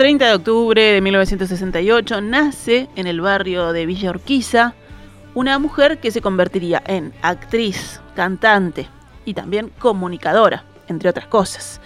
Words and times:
30 0.00 0.28
de 0.28 0.32
octubre 0.32 0.80
de 0.80 1.02
1968 1.02 2.22
nace 2.22 2.88
en 2.96 3.06
el 3.06 3.20
barrio 3.20 3.74
de 3.74 3.84
Villa 3.84 4.08
Urquiza 4.08 4.72
una 5.34 5.58
mujer 5.58 5.98
que 5.98 6.10
se 6.10 6.22
convertiría 6.22 6.82
en 6.86 7.12
actriz, 7.20 8.00
cantante 8.16 8.88
y 9.26 9.34
también 9.34 9.70
comunicadora, 9.78 10.64
entre 10.88 11.10
otras 11.10 11.26
cosas, 11.26 11.82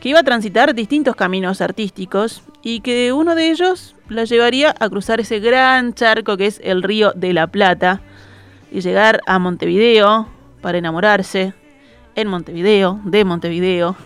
que 0.00 0.10
iba 0.10 0.20
a 0.20 0.22
transitar 0.22 0.72
distintos 0.72 1.16
caminos 1.16 1.60
artísticos 1.60 2.42
y 2.62 2.78
que 2.78 3.12
uno 3.12 3.34
de 3.34 3.50
ellos 3.50 3.96
la 4.08 4.22
llevaría 4.22 4.72
a 4.78 4.88
cruzar 4.88 5.18
ese 5.18 5.40
gran 5.40 5.94
charco 5.94 6.36
que 6.36 6.46
es 6.46 6.60
el 6.62 6.84
río 6.84 7.10
de 7.16 7.32
la 7.32 7.48
Plata 7.48 8.02
y 8.70 8.82
llegar 8.82 9.20
a 9.26 9.40
Montevideo 9.40 10.28
para 10.60 10.78
enamorarse 10.78 11.54
en 12.14 12.28
Montevideo, 12.28 13.00
de 13.02 13.24
Montevideo, 13.24 13.96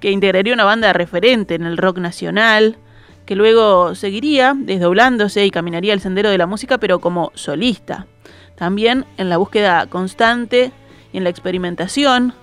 que 0.00 0.10
integraría 0.10 0.54
una 0.54 0.64
banda 0.64 0.92
referente 0.92 1.54
en 1.54 1.64
el 1.64 1.76
rock 1.76 1.98
nacional, 1.98 2.76
que 3.24 3.34
luego 3.34 3.94
seguiría 3.94 4.54
desdoblándose 4.56 5.44
y 5.44 5.50
caminaría 5.50 5.92
el 5.92 6.00
sendero 6.00 6.30
de 6.30 6.38
la 6.38 6.46
música, 6.46 6.78
pero 6.78 7.00
como 7.00 7.32
solista. 7.34 8.06
También 8.54 9.04
en 9.18 9.28
la 9.28 9.36
búsqueda 9.36 9.86
constante 9.86 10.72
y 11.12 11.18
en 11.18 11.24
la 11.24 11.30
experimentación 11.30 12.34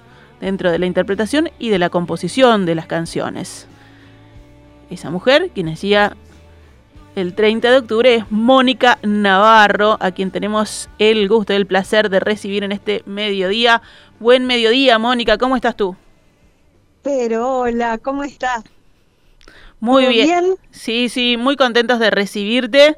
dentro 0.42 0.72
de 0.72 0.80
la 0.80 0.86
interpretación 0.86 1.50
y 1.58 1.70
de 1.70 1.80
la 1.80 1.90
composición 1.90 2.66
de 2.66 2.76
las 2.76 2.86
canciones. 2.86 3.68
Esa 4.90 5.10
mujer, 5.10 5.52
quien 5.54 5.68
decía 5.68 6.16
el 7.16 7.34
30 7.34 7.72
de 7.72 7.78
octubre, 7.78 8.16
es 8.16 8.32
Mónica 8.32 9.00
Navarro, 9.04 9.98
a 10.02 10.12
quien 10.12 10.32
tenemos 10.32 10.90
el 11.00 11.30
gusto 11.30 11.54
y 11.54 11.56
el 11.56 11.66
placer 11.66 12.10
de 12.10 12.20
recibir 12.20 12.64
en 12.64 12.72
este 12.72 13.04
mediodía. 13.06 13.82
Buen 14.20 14.46
mediodía, 14.46 15.00
Mónica, 15.00 15.38
¿cómo 15.38 15.56
estás 15.56 15.78
tú? 15.78 15.96
Pero 17.04 17.60
hola, 17.60 18.00
¿cómo 18.00 18.24
estás? 18.24 18.64
Muy 19.80 20.04
¿Todo 20.04 20.08
bien. 20.08 20.28
bien? 20.28 20.56
Sí, 20.72 21.10
sí, 21.10 21.38
muy 21.38 21.56
contentos 21.56 22.00
de 22.00 22.10
recibirte 22.10 22.98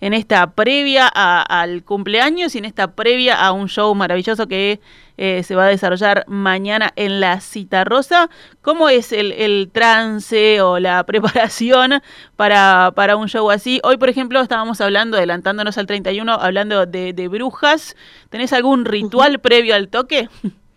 en 0.00 0.14
esta 0.14 0.52
previa 0.52 1.10
a- 1.12 1.42
al 1.42 1.84
cumpleaños 1.84 2.54
y 2.54 2.58
en 2.58 2.64
esta 2.66 2.92
previa 2.92 3.36
a 3.44 3.52
un 3.52 3.68
show 3.68 3.94
maravilloso 3.94 4.46
que 4.46 4.80
eh, 5.16 5.42
se 5.42 5.56
va 5.56 5.64
a 5.64 5.68
desarrollar 5.68 6.24
mañana 6.28 6.92
en 6.96 7.20
la 7.20 7.40
Cita 7.40 7.84
Rosa. 7.84 8.30
¿Cómo 8.62 8.88
es 8.88 9.12
el, 9.12 9.32
el 9.32 9.70
trance 9.72 10.60
o 10.62 10.78
la 10.78 11.04
preparación 11.06 12.02
para, 12.36 12.92
para 12.94 13.16
un 13.16 13.28
show 13.28 13.50
así? 13.50 13.80
Hoy, 13.82 13.96
por 13.96 14.08
ejemplo, 14.10 14.40
estábamos 14.40 14.80
hablando, 14.80 15.16
adelantándonos 15.16 15.78
al 15.78 15.86
31, 15.86 16.34
hablando 16.34 16.86
de, 16.86 17.12
de 17.14 17.28
brujas. 17.28 17.96
¿Tenés 18.30 18.52
algún 18.52 18.84
ritual 18.84 19.40
previo 19.40 19.74
al 19.74 19.88
toque? 19.88 20.28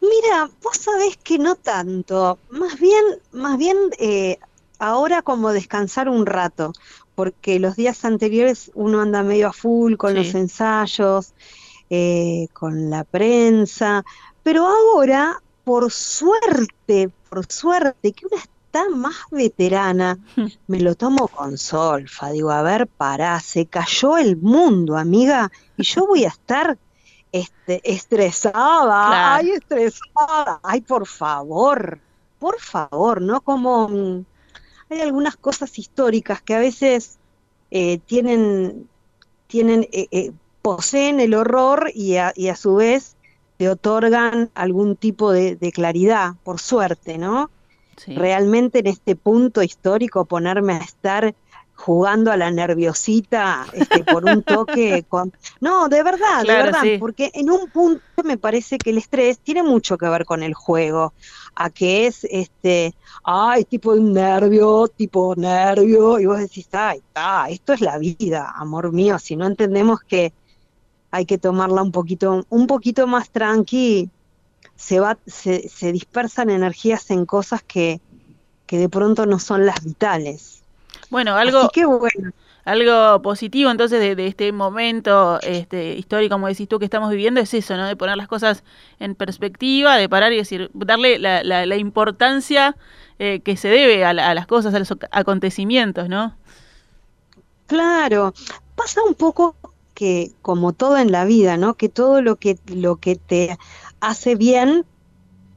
Mira, 0.00 0.50
vos 0.62 0.76
sabés 0.78 1.16
que 1.18 1.38
no 1.38 1.56
tanto, 1.56 2.38
más 2.50 2.78
bien, 2.80 3.04
más 3.32 3.58
bien 3.58 3.76
eh, 3.98 4.38
ahora 4.78 5.22
como 5.22 5.52
descansar 5.52 6.08
un 6.08 6.24
rato, 6.24 6.72
porque 7.14 7.60
los 7.60 7.76
días 7.76 8.04
anteriores 8.04 8.70
uno 8.74 9.00
anda 9.00 9.22
medio 9.22 9.48
a 9.48 9.52
full 9.52 9.96
con 9.96 10.14
los 10.14 10.34
ensayos, 10.34 11.34
eh, 11.90 12.48
con 12.54 12.88
la 12.88 13.04
prensa, 13.04 14.04
pero 14.42 14.66
ahora, 14.66 15.42
por 15.64 15.92
suerte, 15.92 17.10
por 17.28 17.44
suerte, 17.52 18.12
que 18.12 18.26
una 18.26 18.42
está 18.42 18.88
más 18.88 19.16
veterana, 19.30 20.18
me 20.66 20.80
lo 20.80 20.94
tomo 20.94 21.28
con 21.28 21.58
solfa, 21.58 22.30
digo, 22.30 22.50
a 22.50 22.62
ver, 22.62 22.86
pará, 22.86 23.38
se 23.40 23.66
cayó 23.66 24.16
el 24.16 24.38
mundo, 24.38 24.96
amiga, 24.96 25.52
y 25.76 25.82
yo 25.82 26.06
voy 26.06 26.24
a 26.24 26.28
estar 26.28 26.78
este, 27.32 27.80
estresada, 27.84 29.06
Claro. 29.06 29.34
ay, 29.36 29.50
estresada, 29.50 30.60
ay, 30.62 30.80
por 30.80 31.06
favor, 31.06 32.00
por 32.38 32.60
favor, 32.60 33.20
¿no? 33.20 33.40
Como 33.40 33.88
mm, 33.88 34.24
hay 34.90 35.00
algunas 35.00 35.36
cosas 35.36 35.78
históricas 35.78 36.42
que 36.42 36.54
a 36.54 36.58
veces 36.58 37.18
eh, 37.70 37.98
tienen, 37.98 38.88
tienen, 39.46 39.86
eh, 39.92 40.08
eh, 40.10 40.32
poseen 40.62 41.20
el 41.20 41.34
horror 41.34 41.90
y 41.94 42.16
a, 42.16 42.32
y 42.34 42.48
a 42.48 42.56
su 42.56 42.74
vez 42.76 43.16
te 43.56 43.68
otorgan 43.68 44.50
algún 44.54 44.96
tipo 44.96 45.32
de, 45.32 45.54
de 45.56 45.70
claridad, 45.72 46.34
por 46.42 46.60
suerte, 46.60 47.18
¿no? 47.18 47.50
Sí. 47.96 48.14
Realmente 48.14 48.78
en 48.78 48.86
este 48.86 49.14
punto 49.14 49.62
histórico 49.62 50.24
ponerme 50.24 50.72
a 50.72 50.78
estar 50.78 51.34
jugando 51.80 52.30
a 52.30 52.36
la 52.36 52.50
nerviosita 52.50 53.66
este, 53.72 54.04
por 54.04 54.24
un 54.24 54.42
toque 54.42 55.04
con... 55.08 55.32
No, 55.60 55.88
de 55.88 56.02
verdad, 56.02 56.42
Claro, 56.42 56.58
de 56.58 56.62
verdad, 56.64 56.82
sí. 56.82 56.98
porque 56.98 57.30
en 57.32 57.50
un 57.50 57.70
punto 57.70 58.02
me 58.22 58.36
parece 58.36 58.76
que 58.76 58.90
el 58.90 58.98
estrés 58.98 59.38
tiene 59.38 59.62
mucho 59.62 59.96
que 59.96 60.08
ver 60.08 60.26
con 60.26 60.42
el 60.42 60.52
juego, 60.52 61.14
a 61.54 61.70
que 61.70 62.06
es 62.06 62.26
este, 62.30 62.94
ay, 63.24 63.64
tipo 63.64 63.92
un 63.92 64.12
nervio, 64.12 64.88
tipo 64.88 65.34
nervio, 65.36 66.20
y 66.20 66.26
vos 66.26 66.38
decís, 66.38 66.68
ay, 66.72 66.98
está, 66.98 67.48
esto 67.48 67.72
es 67.72 67.80
la 67.80 67.96
vida, 67.98 68.52
amor 68.56 68.92
mío, 68.92 69.18
si 69.18 69.34
no 69.34 69.46
entendemos 69.46 70.00
que 70.02 70.34
hay 71.10 71.24
que 71.24 71.38
tomarla 71.38 71.82
un 71.82 71.92
poquito, 71.92 72.44
un 72.50 72.66
poquito 72.66 73.06
más 73.06 73.30
tranqui, 73.30 74.10
se 74.76 75.00
va, 75.00 75.18
se, 75.26 75.68
se 75.68 75.92
dispersan 75.92 76.50
energías 76.50 77.10
en 77.10 77.24
cosas 77.26 77.62
que, 77.62 78.00
que 78.66 78.78
de 78.78 78.88
pronto 78.88 79.26
no 79.26 79.38
son 79.38 79.66
las 79.66 79.82
vitales. 79.82 80.59
Bueno, 81.10 81.36
algo, 81.36 81.58
Así 81.58 81.68
que 81.68 81.84
bueno, 81.86 82.30
Algo 82.64 83.22
positivo 83.22 83.70
entonces 83.70 84.00
de, 84.00 84.14
de 84.16 84.26
este 84.26 84.52
momento 84.52 85.40
este, 85.42 85.94
histórico, 85.96 86.34
como 86.34 86.46
decís 86.48 86.68
tú, 86.68 86.78
que 86.78 86.84
estamos 86.84 87.10
viviendo, 87.10 87.40
es 87.40 87.52
eso, 87.54 87.76
¿no? 87.76 87.86
De 87.86 87.96
poner 87.96 88.16
las 88.16 88.28
cosas 88.28 88.64
en 89.00 89.14
perspectiva, 89.14 89.96
de 89.96 90.08
parar 90.08 90.32
y 90.32 90.36
decir, 90.36 90.70
darle 90.74 91.18
la, 91.18 91.42
la- 91.42 91.66
la 91.66 91.76
importancia 91.76 92.76
eh, 93.18 93.40
que 93.40 93.56
se 93.56 93.68
debe 93.68 94.04
a, 94.04 94.12
la- 94.14 94.30
a 94.30 94.34
las 94.34 94.46
cosas, 94.46 94.74
a 94.74 94.78
los 94.78 94.90
ac- 94.92 95.08
acontecimientos, 95.10 96.08
¿no? 96.08 96.36
claro, 97.66 98.32
pasa 98.76 99.00
un 99.06 99.14
poco 99.14 99.56
que 99.94 100.32
como 100.42 100.72
todo 100.72 100.96
en 100.98 101.12
la 101.12 101.24
vida, 101.24 101.56
¿no? 101.56 101.74
Que 101.74 101.88
todo 101.88 102.22
lo 102.22 102.36
que 102.36 102.58
lo 102.66 102.96
que 102.96 103.16
te 103.16 103.58
hace 104.00 104.34
bien, 104.36 104.86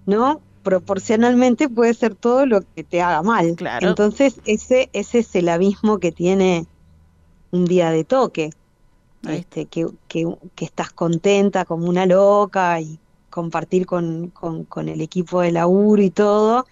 ¿no? 0.06 0.42
Proporcionalmente 0.64 1.70
puede 1.70 1.94
ser 1.94 2.16
todo 2.16 2.46
lo 2.46 2.62
que 2.62 2.84
te 2.84 3.02
haga 3.02 3.22
mal. 3.22 3.56
Claro. 3.56 3.90
Entonces, 3.90 4.40
ese 4.46 4.90
ese 4.94 5.20
es 5.20 5.36
el 5.36 5.50
abismo 5.50 6.00
que 6.00 6.12
tiene 6.12 6.66
un 7.52 7.66
día 7.66 7.92
de 7.92 8.04
toque. 8.04 8.52
Este, 9.30 9.68
que, 9.68 9.88
que, 10.10 10.28
que 10.54 10.66
estás 10.66 10.92
contenta 10.92 11.64
como 11.64 11.88
una 11.88 12.06
loca 12.06 12.82
y 12.82 13.00
compartir 13.30 13.86
con, 13.86 14.32
con, 14.32 14.66
con 14.66 14.90
el 14.90 15.00
equipo 15.00 15.40
de 15.40 15.54
laburo 15.54 16.02
y 16.02 16.10
todo. 16.10 16.66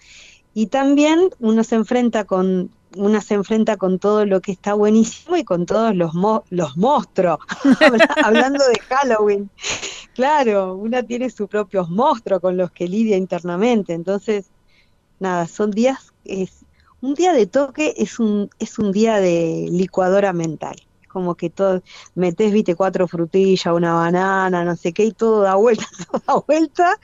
Y 0.52 0.66
también 0.66 1.30
uno 1.40 1.64
se 1.64 1.76
enfrenta 1.76 2.24
con, 2.24 2.70
una 2.96 3.20
se 3.20 3.34
enfrenta 3.34 3.76
con 3.76 3.98
todo 3.98 4.26
lo 4.26 4.40
que 4.40 4.52
está 4.52 4.74
buenísimo 4.74 5.36
y 5.36 5.44
con 5.44 5.66
todos 5.66 5.94
los, 5.96 6.14
mo- 6.14 6.44
los 6.50 6.76
monstruos, 6.76 7.38
Habla- 7.80 8.08
hablando 8.20 8.64
de 8.66 8.80
Halloween. 8.88 9.50
Claro, 10.14 10.76
una 10.76 11.02
tiene 11.02 11.30
sus 11.30 11.48
propios 11.48 11.88
monstruos 11.90 12.40
con 12.40 12.56
los 12.56 12.70
que 12.72 12.88
lidia 12.88 13.16
internamente. 13.16 13.92
Entonces, 13.94 14.52
nada, 15.18 15.46
son 15.46 15.70
días, 15.70 15.98
es, 16.24 16.66
un 17.00 17.14
día 17.14 17.32
de 17.32 17.46
toque 17.46 17.94
es 17.96 18.18
un, 18.18 18.48
es 18.58 18.78
un 18.78 18.92
día 18.92 19.18
de 19.20 19.68
licuadora 19.70 20.32
mental, 20.32 20.76
como 21.08 21.36
que 21.36 21.50
todo, 21.50 21.82
metes, 22.14 22.52
viste, 22.52 22.74
cuatro 22.76 23.08
frutillas, 23.08 23.74
una 23.74 23.94
banana, 23.94 24.64
no 24.64 24.76
sé 24.76 24.92
qué, 24.92 25.04
y 25.04 25.12
todo 25.12 25.42
da 25.42 25.56
vuelta, 25.56 25.86
todo 26.12 26.22
da 26.26 26.34
vuelta, 26.46 26.96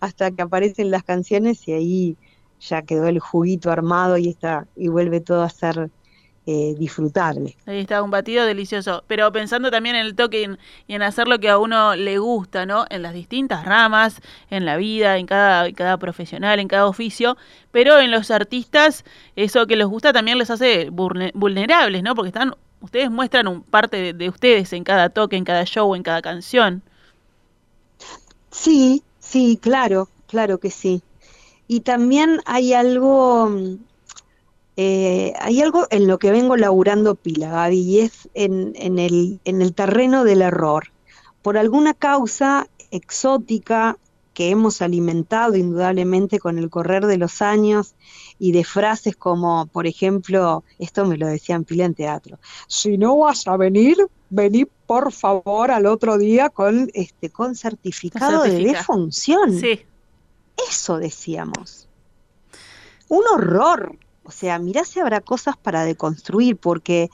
hasta 0.00 0.30
que 0.32 0.42
aparecen 0.42 0.90
las 0.90 1.04
canciones 1.04 1.66
y 1.68 1.72
ahí 1.72 2.18
ya 2.60 2.82
quedó 2.82 3.06
el 3.08 3.18
juguito 3.18 3.70
armado 3.70 4.16
y 4.16 4.28
está, 4.28 4.66
y 4.76 4.88
vuelve 4.88 5.20
todo 5.20 5.42
a 5.42 5.50
ser 5.50 5.90
eh, 6.48 6.76
disfrutable. 6.78 7.56
Ahí 7.66 7.80
está, 7.80 8.00
un 8.04 8.12
batido 8.12 8.46
delicioso. 8.46 9.02
Pero 9.08 9.32
pensando 9.32 9.68
también 9.72 9.96
en 9.96 10.06
el 10.06 10.14
toque 10.14 10.48
y 10.86 10.94
en, 10.94 11.02
hacer 11.02 11.26
lo 11.26 11.40
que 11.40 11.48
a 11.48 11.58
uno 11.58 11.96
le 11.96 12.18
gusta, 12.18 12.66
¿no? 12.66 12.86
En 12.88 13.02
las 13.02 13.14
distintas 13.14 13.64
ramas, 13.64 14.22
en 14.48 14.64
la 14.64 14.76
vida, 14.76 15.18
en 15.18 15.26
cada, 15.26 15.72
cada 15.72 15.98
profesional, 15.98 16.60
en 16.60 16.68
cada 16.68 16.86
oficio. 16.86 17.36
Pero 17.72 17.98
en 17.98 18.12
los 18.12 18.30
artistas, 18.30 19.04
eso 19.34 19.66
que 19.66 19.74
les 19.74 19.88
gusta 19.88 20.12
también 20.12 20.38
les 20.38 20.48
hace 20.48 20.88
vulnerables, 20.90 22.04
¿no? 22.04 22.14
Porque 22.14 22.28
están, 22.28 22.54
ustedes 22.80 23.10
muestran 23.10 23.48
un 23.48 23.62
parte 23.62 24.12
de, 24.12 24.28
ustedes 24.28 24.72
en 24.72 24.84
cada 24.84 25.08
toque, 25.08 25.36
en 25.36 25.44
cada 25.44 25.64
show, 25.64 25.96
en 25.96 26.04
cada 26.04 26.22
canción. 26.22 26.80
Sí, 28.52 29.02
sí, 29.18 29.58
claro, 29.60 30.08
claro 30.28 30.58
que 30.58 30.70
sí. 30.70 31.02
Y 31.68 31.80
también 31.80 32.40
hay 32.44 32.72
algo 32.72 33.50
eh, 34.76 35.32
hay 35.40 35.62
algo 35.62 35.86
en 35.90 36.06
lo 36.06 36.18
que 36.18 36.30
vengo 36.30 36.56
laburando 36.56 37.14
pila, 37.14 37.50
Gaby, 37.50 37.78
y 37.78 38.00
es 38.00 38.28
en, 38.34 38.74
en, 38.76 38.98
el, 38.98 39.40
en 39.44 39.62
el 39.62 39.72
terreno 39.74 40.24
del 40.24 40.42
error. 40.42 40.92
Por 41.40 41.56
alguna 41.56 41.94
causa 41.94 42.68
exótica 42.90 43.96
que 44.34 44.50
hemos 44.50 44.82
alimentado 44.82 45.56
indudablemente 45.56 46.38
con 46.38 46.58
el 46.58 46.68
correr 46.68 47.06
de 47.06 47.16
los 47.16 47.40
años 47.40 47.94
y 48.38 48.52
de 48.52 48.64
frases 48.64 49.16
como, 49.16 49.64
por 49.68 49.86
ejemplo, 49.86 50.62
esto 50.78 51.06
me 51.06 51.16
lo 51.16 51.26
decían 51.26 51.64
pila 51.64 51.86
en 51.86 51.94
teatro, 51.94 52.38
si 52.68 52.98
no 52.98 53.16
vas 53.16 53.46
a 53.46 53.56
venir, 53.56 53.96
vení 54.28 54.66
por 54.86 55.10
favor 55.10 55.70
al 55.70 55.86
otro 55.86 56.18
día 56.18 56.50
con, 56.50 56.90
este, 56.92 57.30
con 57.30 57.54
certificado 57.54 58.42
de 58.42 58.58
defunción. 58.58 59.58
Sí. 59.58 59.80
Eso 60.68 60.98
decíamos. 60.98 61.88
Un 63.08 63.22
horror, 63.32 63.96
o 64.24 64.30
sea, 64.30 64.58
mirá 64.58 64.84
si 64.84 65.00
habrá 65.00 65.20
cosas 65.20 65.56
para 65.56 65.84
deconstruir, 65.84 66.56
porque 66.56 67.10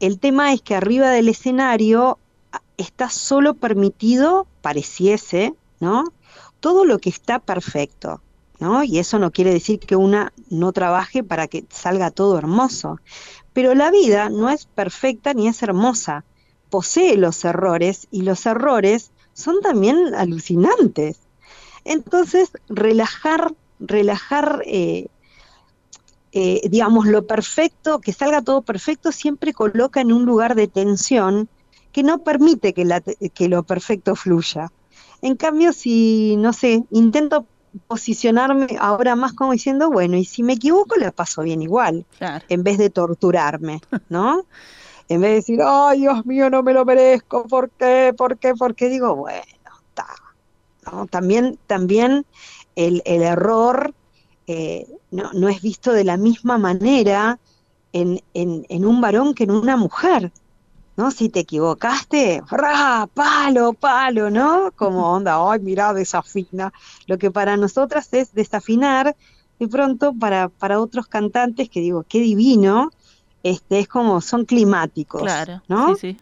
el 0.00 0.18
tema 0.18 0.52
es 0.52 0.62
que 0.62 0.74
arriba 0.74 1.10
del 1.10 1.28
escenario 1.28 2.18
ah, 2.50 2.60
está 2.76 3.08
solo 3.08 3.54
permitido, 3.54 4.46
pareciese, 4.60 5.54
¿no? 5.78 6.12
Todo 6.58 6.84
lo 6.84 6.98
que 6.98 7.08
está 7.08 7.38
perfecto, 7.38 8.20
¿no? 8.58 8.82
Y 8.82 8.98
eso 8.98 9.18
no 9.18 9.30
quiere 9.30 9.52
decir 9.52 9.78
que 9.78 9.94
una 9.94 10.32
no 10.50 10.72
trabaje 10.72 11.22
para 11.22 11.46
que 11.46 11.64
salga 11.68 12.10
todo 12.10 12.36
hermoso. 12.36 12.98
Pero 13.52 13.74
la 13.74 13.90
vida 13.90 14.28
no 14.28 14.50
es 14.50 14.66
perfecta 14.66 15.34
ni 15.34 15.46
es 15.46 15.62
hermosa. 15.62 16.24
Posee 16.70 17.16
los 17.16 17.44
errores 17.44 18.08
y 18.10 18.22
los 18.22 18.46
errores 18.46 19.12
son 19.34 19.60
también 19.60 20.14
alucinantes. 20.14 21.20
Entonces, 21.84 22.50
relajar, 22.68 23.52
relajar 23.80 24.62
eh, 24.66 25.08
eh, 26.32 26.62
digamos, 26.68 27.06
lo 27.06 27.26
perfecto, 27.26 28.00
que 28.00 28.12
salga 28.12 28.40
todo 28.40 28.62
perfecto, 28.62 29.12
siempre 29.12 29.52
coloca 29.52 30.00
en 30.00 30.12
un 30.12 30.24
lugar 30.24 30.54
de 30.54 30.66
tensión 30.66 31.48
que 31.92 32.02
no 32.02 32.18
permite 32.18 32.72
que, 32.72 32.86
la, 32.86 33.00
que 33.00 33.48
lo 33.48 33.64
perfecto 33.64 34.16
fluya. 34.16 34.72
En 35.20 35.36
cambio, 35.36 35.72
si, 35.74 36.36
no 36.38 36.54
sé, 36.54 36.84
intento 36.90 37.46
posicionarme 37.86 38.66
ahora 38.80 39.14
más 39.14 39.34
como 39.34 39.52
diciendo, 39.52 39.90
bueno, 39.90 40.16
y 40.16 40.24
si 40.24 40.42
me 40.42 40.54
equivoco, 40.54 40.96
la 40.96 41.12
paso 41.12 41.42
bien 41.42 41.60
igual, 41.60 42.06
en 42.48 42.62
vez 42.62 42.78
de 42.78 42.90
torturarme, 42.90 43.80
¿no? 44.08 44.46
en 45.08 45.20
vez 45.20 45.30
de 45.30 45.34
decir, 45.36 45.60
ay, 45.62 46.00
Dios 46.00 46.24
mío, 46.24 46.48
no 46.48 46.62
me 46.62 46.72
lo 46.72 46.84
merezco, 46.84 47.46
¿por 47.46 47.70
qué? 47.70 48.14
¿Por 48.16 48.38
qué? 48.38 48.54
Porque 48.54 48.88
digo, 48.88 49.14
bueno, 49.14 49.42
está. 49.88 50.06
¿No? 50.90 51.06
También, 51.06 51.58
también 51.66 52.26
el, 52.76 53.02
el 53.04 53.22
error 53.22 53.94
eh, 54.46 54.86
no, 55.10 55.32
no, 55.32 55.48
es 55.48 55.62
visto 55.62 55.92
de 55.92 56.04
la 56.04 56.16
misma 56.16 56.58
manera 56.58 57.38
en, 57.92 58.20
en, 58.34 58.84
un 58.84 59.00
varón 59.00 59.34
que 59.34 59.44
en 59.44 59.50
una 59.50 59.76
mujer. 59.76 60.32
¿no? 60.96 61.10
Si 61.10 61.28
te 61.28 61.40
equivocaste, 61.40 62.42
¡ra! 62.50 63.08
palo, 63.12 63.72
palo, 63.72 64.30
¿no? 64.30 64.72
Como 64.76 65.10
onda, 65.12 65.38
ay, 65.50 65.60
mira, 65.60 65.94
desafina. 65.94 66.72
Lo 67.06 67.18
que 67.18 67.30
para 67.30 67.56
nosotras 67.56 68.12
es 68.12 68.34
desafinar, 68.34 69.16
de 69.58 69.68
pronto 69.68 70.12
para, 70.12 70.48
para 70.48 70.80
otros 70.80 71.06
cantantes 71.06 71.68
que 71.68 71.80
digo, 71.80 72.04
qué 72.08 72.20
divino, 72.20 72.90
este, 73.42 73.80
es 73.80 73.88
como, 73.88 74.20
son 74.20 74.44
climáticos, 74.44 75.22
claro, 75.22 75.62
¿no? 75.68 75.94
Sí, 75.94 76.12
sí. 76.12 76.16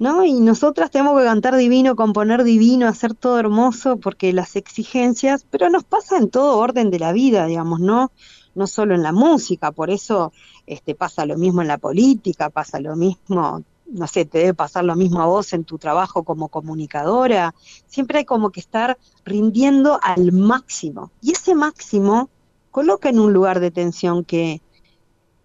¿No? 0.00 0.24
Y 0.24 0.32
nosotras 0.32 0.90
tenemos 0.90 1.16
que 1.18 1.26
cantar 1.26 1.54
divino, 1.56 1.94
componer 1.94 2.42
divino, 2.42 2.88
hacer 2.88 3.14
todo 3.14 3.38
hermoso, 3.38 3.98
porque 3.98 4.32
las 4.32 4.56
exigencias, 4.56 5.46
pero 5.50 5.68
nos 5.68 5.84
pasa 5.84 6.16
en 6.16 6.30
todo 6.30 6.56
orden 6.56 6.90
de 6.90 6.98
la 6.98 7.12
vida, 7.12 7.44
digamos, 7.44 7.80
¿no? 7.80 8.10
No 8.54 8.66
solo 8.66 8.94
en 8.94 9.02
la 9.02 9.12
música, 9.12 9.72
por 9.72 9.90
eso 9.90 10.32
este, 10.66 10.94
pasa 10.94 11.26
lo 11.26 11.36
mismo 11.36 11.60
en 11.60 11.68
la 11.68 11.76
política, 11.76 12.48
pasa 12.48 12.80
lo 12.80 12.96
mismo, 12.96 13.62
no 13.86 14.06
sé, 14.06 14.24
te 14.24 14.38
debe 14.38 14.54
pasar 14.54 14.84
lo 14.84 14.96
mismo 14.96 15.20
a 15.20 15.26
vos 15.26 15.52
en 15.52 15.64
tu 15.64 15.76
trabajo 15.76 16.24
como 16.24 16.48
comunicadora. 16.48 17.54
Siempre 17.86 18.20
hay 18.20 18.24
como 18.24 18.50
que 18.50 18.60
estar 18.60 18.96
rindiendo 19.26 20.00
al 20.02 20.32
máximo. 20.32 21.10
Y 21.20 21.32
ese 21.32 21.54
máximo 21.54 22.30
coloca 22.70 23.10
en 23.10 23.20
un 23.20 23.34
lugar 23.34 23.60
de 23.60 23.70
tensión 23.70 24.24
que, 24.24 24.62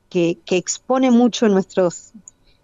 que, 0.09 0.39
que 0.45 0.55
expone 0.55 1.11
mucho 1.11 1.49
nuestros, 1.49 2.13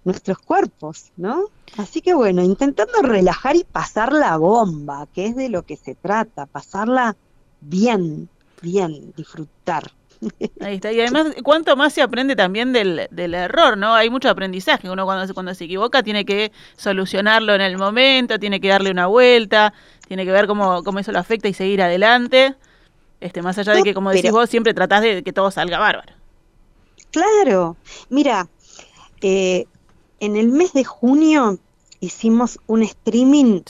nuestros 0.04 0.40
cuerpos, 0.40 1.12
¿no? 1.18 1.46
Así 1.78 2.02
que 2.02 2.14
bueno, 2.14 2.42
intentando 2.44 3.02
relajar 3.02 3.56
y 3.56 3.64
pasar 3.64 4.12
la 4.14 4.38
bomba, 4.38 5.08
que 5.14 5.28
es 5.28 5.36
de 5.36 5.50
lo 5.50 5.64
que 5.64 5.78
se 5.78 5.96
trata, 5.96 6.46
pasarla 6.46 7.16
bien, 7.62 8.30
bien, 8.62 9.14
disfrutar. 9.16 9.92
Ahí 10.62 10.76
está. 10.76 10.92
Y 10.92 11.02
además, 11.02 11.28
¿cuánto 11.44 11.76
más 11.76 11.94
se 11.94 12.02
aprende 12.02 12.36
también 12.36 12.74
del, 12.74 13.08
del 13.12 13.34
error, 13.34 13.78
no? 13.78 13.94
Hay 13.94 14.10
mucho 14.10 14.30
aprendizaje. 14.30 14.90
Uno 14.90 15.06
cuando, 15.06 15.34
cuando 15.34 15.54
se 15.54 15.66
equivoca 15.66 16.04
tiene 16.04 16.26
que 16.26 16.52
solucionarlo 16.76 17.56
en 17.56 17.62
el 17.62 17.78
momento, 17.78 18.40
tiene 18.40 18.60
que 18.60 18.68
darle 18.68 18.92
una 18.92 19.08
vuelta, 19.08 19.74
tiene 20.08 20.26
que 20.26 20.32
ver 20.32 20.48
cómo, 20.48 20.84
cómo 20.84 21.00
eso 21.00 21.12
lo 21.12 21.20
afecta 21.20 21.48
y 21.48 21.54
seguir 21.54 21.82
adelante. 21.82 22.56
Este, 23.20 23.42
más 23.42 23.58
allá 23.58 23.74
de 23.74 23.84
que, 23.84 23.94
como 23.94 24.12
decís 24.12 24.32
vos, 24.32 24.50
siempre 24.50 24.74
tratás 24.74 25.02
de 25.02 25.24
que 25.24 25.32
todo 25.32 25.52
salga 25.52 25.78
bárbaro. 25.78 26.14
Claro. 27.12 27.78
Mira, 28.10 28.48
eh, 29.22 29.68
en 30.22 30.38
el 30.38 30.50
mes 30.50 30.72
de 30.72 30.86
junio 30.86 31.58
hicimos 32.00 32.60
un 32.68 32.84
streaming 32.84 33.62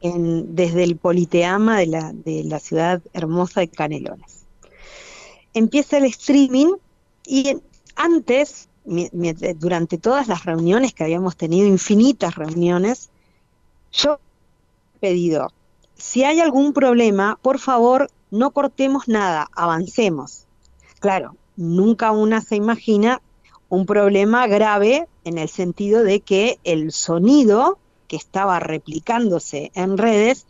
en, 0.00 0.54
desde 0.54 0.84
el 0.84 0.96
Politeama 0.96 1.78
de 1.78 1.86
la, 1.86 2.12
de 2.12 2.44
la 2.44 2.60
ciudad 2.60 3.02
hermosa 3.12 3.60
de 3.60 3.68
Canelones. 3.68 4.46
Empieza 5.54 5.98
el 5.98 6.04
streaming 6.04 6.74
y 7.26 7.58
antes, 7.96 8.68
durante 9.56 9.98
todas 9.98 10.28
las 10.28 10.44
reuniones 10.44 10.94
que 10.94 11.02
habíamos 11.02 11.36
tenido, 11.36 11.66
infinitas 11.66 12.36
reuniones, 12.36 13.10
yo 13.92 14.20
he 14.94 14.98
pedido, 15.00 15.50
si 15.96 16.22
hay 16.22 16.38
algún 16.38 16.74
problema, 16.74 17.40
por 17.42 17.58
favor, 17.58 18.08
no 18.30 18.52
cortemos 18.52 19.08
nada, 19.08 19.48
avancemos. 19.52 20.46
Claro, 21.00 21.34
nunca 21.56 22.12
una 22.12 22.40
se 22.40 22.54
imagina 22.54 23.20
un 23.68 23.86
problema 23.86 24.46
grave 24.46 25.08
en 25.24 25.38
el 25.38 25.48
sentido 25.48 26.02
de 26.02 26.20
que 26.20 26.58
el 26.64 26.92
sonido 26.92 27.78
que 28.08 28.16
estaba 28.16 28.60
replicándose 28.60 29.72
en 29.74 29.98
redes 29.98 30.46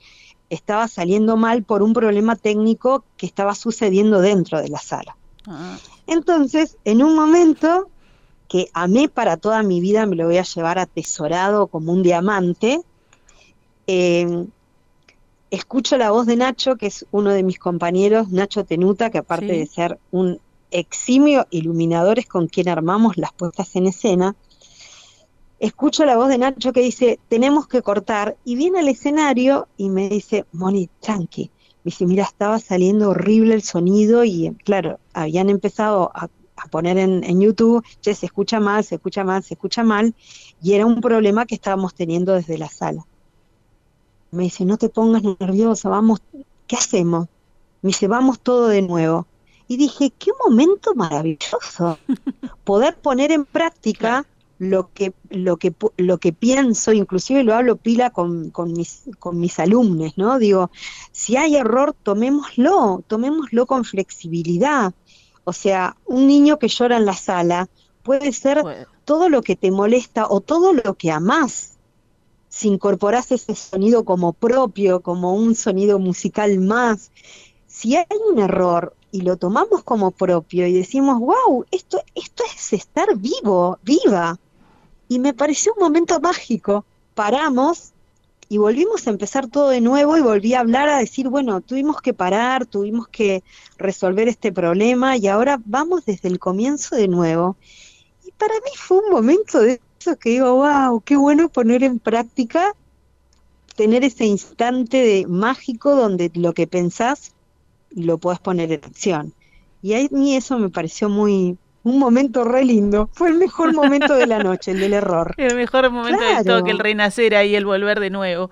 estaba 0.50 0.86
saliendo 0.88 1.36
mal 1.36 1.62
por 1.62 1.82
un 1.82 1.92
problema 1.92 2.36
técnico 2.36 3.04
que 3.16 3.26
estaba 3.26 3.54
sucediendo 3.54 4.20
dentro 4.20 4.60
de 4.60 4.68
la 4.68 4.78
sala. 4.78 5.16
Ah. 5.46 5.78
Entonces, 6.06 6.76
en 6.84 7.02
un 7.02 7.14
momento 7.14 7.88
que 8.48 8.68
amé 8.74 9.08
para 9.08 9.36
toda 9.36 9.62
mi 9.62 9.80
vida, 9.80 10.06
me 10.06 10.16
lo 10.16 10.26
voy 10.26 10.38
a 10.38 10.44
llevar 10.44 10.78
atesorado 10.78 11.66
como 11.66 11.92
un 11.92 12.02
diamante, 12.02 12.80
em, 13.86 14.46
escucho 15.50 15.96
la 15.96 16.10
voz 16.10 16.26
de 16.26 16.36
Nacho, 16.36 16.76
que 16.76 16.86
es 16.86 17.06
uno 17.10 17.30
de 17.30 17.42
mis 17.42 17.58
compañeros, 17.58 18.30
Nacho 18.30 18.64
Tenuta, 18.64 19.10
que 19.10 19.18
aparte 19.18 19.46
de 19.46 19.66
ser 19.66 19.98
un 20.12 20.40
eximio 20.70 21.46
iluminadores 21.50 22.26
con 22.26 22.48
quien 22.48 22.68
armamos 22.68 23.16
las 23.16 23.32
puestas 23.32 23.74
en 23.76 23.86
escena, 23.86 24.36
escucho 25.58 26.04
la 26.04 26.16
voz 26.16 26.28
de 26.28 26.38
Nacho 26.38 26.72
que 26.72 26.80
dice, 26.80 27.18
tenemos 27.28 27.66
que 27.66 27.82
cortar, 27.82 28.36
y 28.44 28.56
viene 28.56 28.80
al 28.80 28.88
escenario 28.88 29.68
y 29.76 29.88
me 29.88 30.08
dice, 30.08 30.44
Moni, 30.52 30.88
tranqui, 31.00 31.50
me 31.84 31.90
dice, 31.90 32.06
mira, 32.06 32.24
estaba 32.24 32.58
saliendo 32.58 33.10
horrible 33.10 33.54
el 33.54 33.62
sonido 33.62 34.24
y 34.24 34.54
claro, 34.64 34.98
habían 35.12 35.50
empezado 35.50 36.10
a, 36.14 36.28
poner 36.70 36.98
en, 36.98 37.22
en, 37.22 37.40
YouTube, 37.40 37.84
che, 38.00 38.14
se 38.14 38.26
escucha 38.26 38.58
mal, 38.58 38.82
se 38.82 38.96
escucha 38.96 39.22
mal, 39.22 39.44
se 39.44 39.54
escucha 39.54 39.84
mal, 39.84 40.14
y 40.60 40.72
era 40.72 40.84
un 40.84 41.00
problema 41.00 41.46
que 41.46 41.54
estábamos 41.54 41.94
teniendo 41.94 42.32
desde 42.32 42.58
la 42.58 42.68
sala. 42.68 43.06
Me 44.32 44.44
dice, 44.44 44.64
no 44.64 44.76
te 44.76 44.88
pongas 44.88 45.22
nerviosa, 45.22 45.88
vamos, 45.88 46.20
¿qué 46.66 46.76
hacemos? 46.76 47.28
Me 47.82 47.88
dice, 47.88 48.08
vamos 48.08 48.40
todo 48.40 48.66
de 48.66 48.82
nuevo 48.82 49.26
y 49.68 49.76
dije, 49.76 50.12
qué 50.18 50.30
momento 50.44 50.94
maravilloso 50.94 51.98
poder 52.64 52.96
poner 52.96 53.32
en 53.32 53.44
práctica 53.44 54.26
lo 54.58 54.90
que, 54.92 55.12
lo 55.28 55.58
que, 55.58 55.74
lo 55.96 56.18
que 56.18 56.32
pienso, 56.32 56.92
inclusive 56.92 57.44
lo 57.44 57.54
hablo 57.54 57.76
pila 57.76 58.10
con, 58.10 58.50
con 58.50 58.72
mis, 58.72 59.02
con 59.18 59.38
mis 59.38 59.58
alumnos, 59.58 60.16
¿no? 60.16 60.38
Digo, 60.38 60.70
si 61.12 61.36
hay 61.36 61.56
error, 61.56 61.94
tomémoslo, 62.02 63.04
tomémoslo 63.06 63.66
con 63.66 63.84
flexibilidad. 63.84 64.94
O 65.44 65.52
sea, 65.52 65.96
un 66.06 66.26
niño 66.26 66.58
que 66.58 66.68
llora 66.68 66.96
en 66.96 67.04
la 67.04 67.14
sala 67.14 67.68
puede 68.02 68.32
ser 68.32 68.62
todo 69.04 69.28
lo 69.28 69.42
que 69.42 69.56
te 69.56 69.70
molesta 69.70 70.26
o 70.28 70.40
todo 70.40 70.72
lo 70.72 70.94
que 70.94 71.10
amás. 71.10 71.76
Si 72.48 72.68
incorporás 72.68 73.30
ese 73.32 73.54
sonido 73.54 74.04
como 74.04 74.32
propio, 74.32 75.00
como 75.00 75.34
un 75.34 75.54
sonido 75.54 75.98
musical 75.98 76.58
más. 76.58 77.12
Si 77.66 77.94
hay 77.94 78.06
un 78.32 78.38
error 78.38 78.95
y 79.12 79.22
lo 79.22 79.36
tomamos 79.36 79.82
como 79.82 80.10
propio 80.10 80.66
y 80.66 80.72
decimos, 80.72 81.20
wow, 81.20 81.64
esto, 81.70 82.02
esto 82.14 82.44
es 82.54 82.72
estar 82.72 83.16
vivo, 83.16 83.78
viva. 83.82 84.38
Y 85.08 85.18
me 85.18 85.32
pareció 85.32 85.72
un 85.74 85.84
momento 85.84 86.20
mágico. 86.20 86.84
Paramos 87.14 87.92
y 88.48 88.58
volvimos 88.58 89.06
a 89.06 89.10
empezar 89.10 89.48
todo 89.48 89.70
de 89.70 89.80
nuevo 89.80 90.16
y 90.16 90.20
volví 90.20 90.54
a 90.54 90.60
hablar, 90.60 90.88
a 90.88 90.98
decir, 90.98 91.28
bueno, 91.28 91.60
tuvimos 91.60 92.00
que 92.00 92.14
parar, 92.14 92.66
tuvimos 92.66 93.08
que 93.08 93.42
resolver 93.78 94.28
este 94.28 94.52
problema 94.52 95.16
y 95.16 95.26
ahora 95.28 95.60
vamos 95.64 96.04
desde 96.04 96.28
el 96.28 96.38
comienzo 96.38 96.96
de 96.96 97.08
nuevo. 97.08 97.56
Y 98.24 98.32
para 98.32 98.54
mí 98.54 98.70
fue 98.76 98.98
un 98.98 99.10
momento 99.10 99.60
de 99.60 99.80
eso 100.00 100.16
que 100.16 100.30
digo, 100.30 100.54
wow, 100.54 101.00
qué 101.00 101.16
bueno 101.16 101.48
poner 101.48 101.82
en 101.82 101.98
práctica, 101.98 102.74
tener 103.74 104.04
ese 104.04 104.26
instante 104.26 104.98
de 104.98 105.26
mágico 105.26 105.96
donde 105.96 106.30
lo 106.34 106.52
que 106.52 106.66
pensás 106.66 107.32
lo 107.90 108.18
podés 108.18 108.38
poner 108.40 108.72
en 108.72 108.80
acción. 108.84 109.32
Y 109.82 109.94
a 109.94 110.06
mí 110.10 110.34
eso 110.36 110.58
me 110.58 110.68
pareció 110.70 111.08
muy, 111.08 111.56
un 111.84 111.98
momento 111.98 112.44
re 112.44 112.64
lindo. 112.64 113.08
Fue 113.12 113.28
el 113.28 113.34
mejor 113.34 113.72
momento 113.74 114.14
de 114.14 114.26
la 114.26 114.40
noche, 114.40 114.72
el 114.72 114.80
del 114.80 114.94
error. 114.94 115.34
El 115.38 115.54
mejor 115.56 115.90
momento 115.90 116.18
Claro. 116.18 116.58
toque, 116.58 116.70
el 116.72 116.78
renacer 116.78 117.34
ahí, 117.36 117.54
el 117.54 117.64
volver 117.66 118.00
de 118.00 118.10
nuevo. 118.10 118.50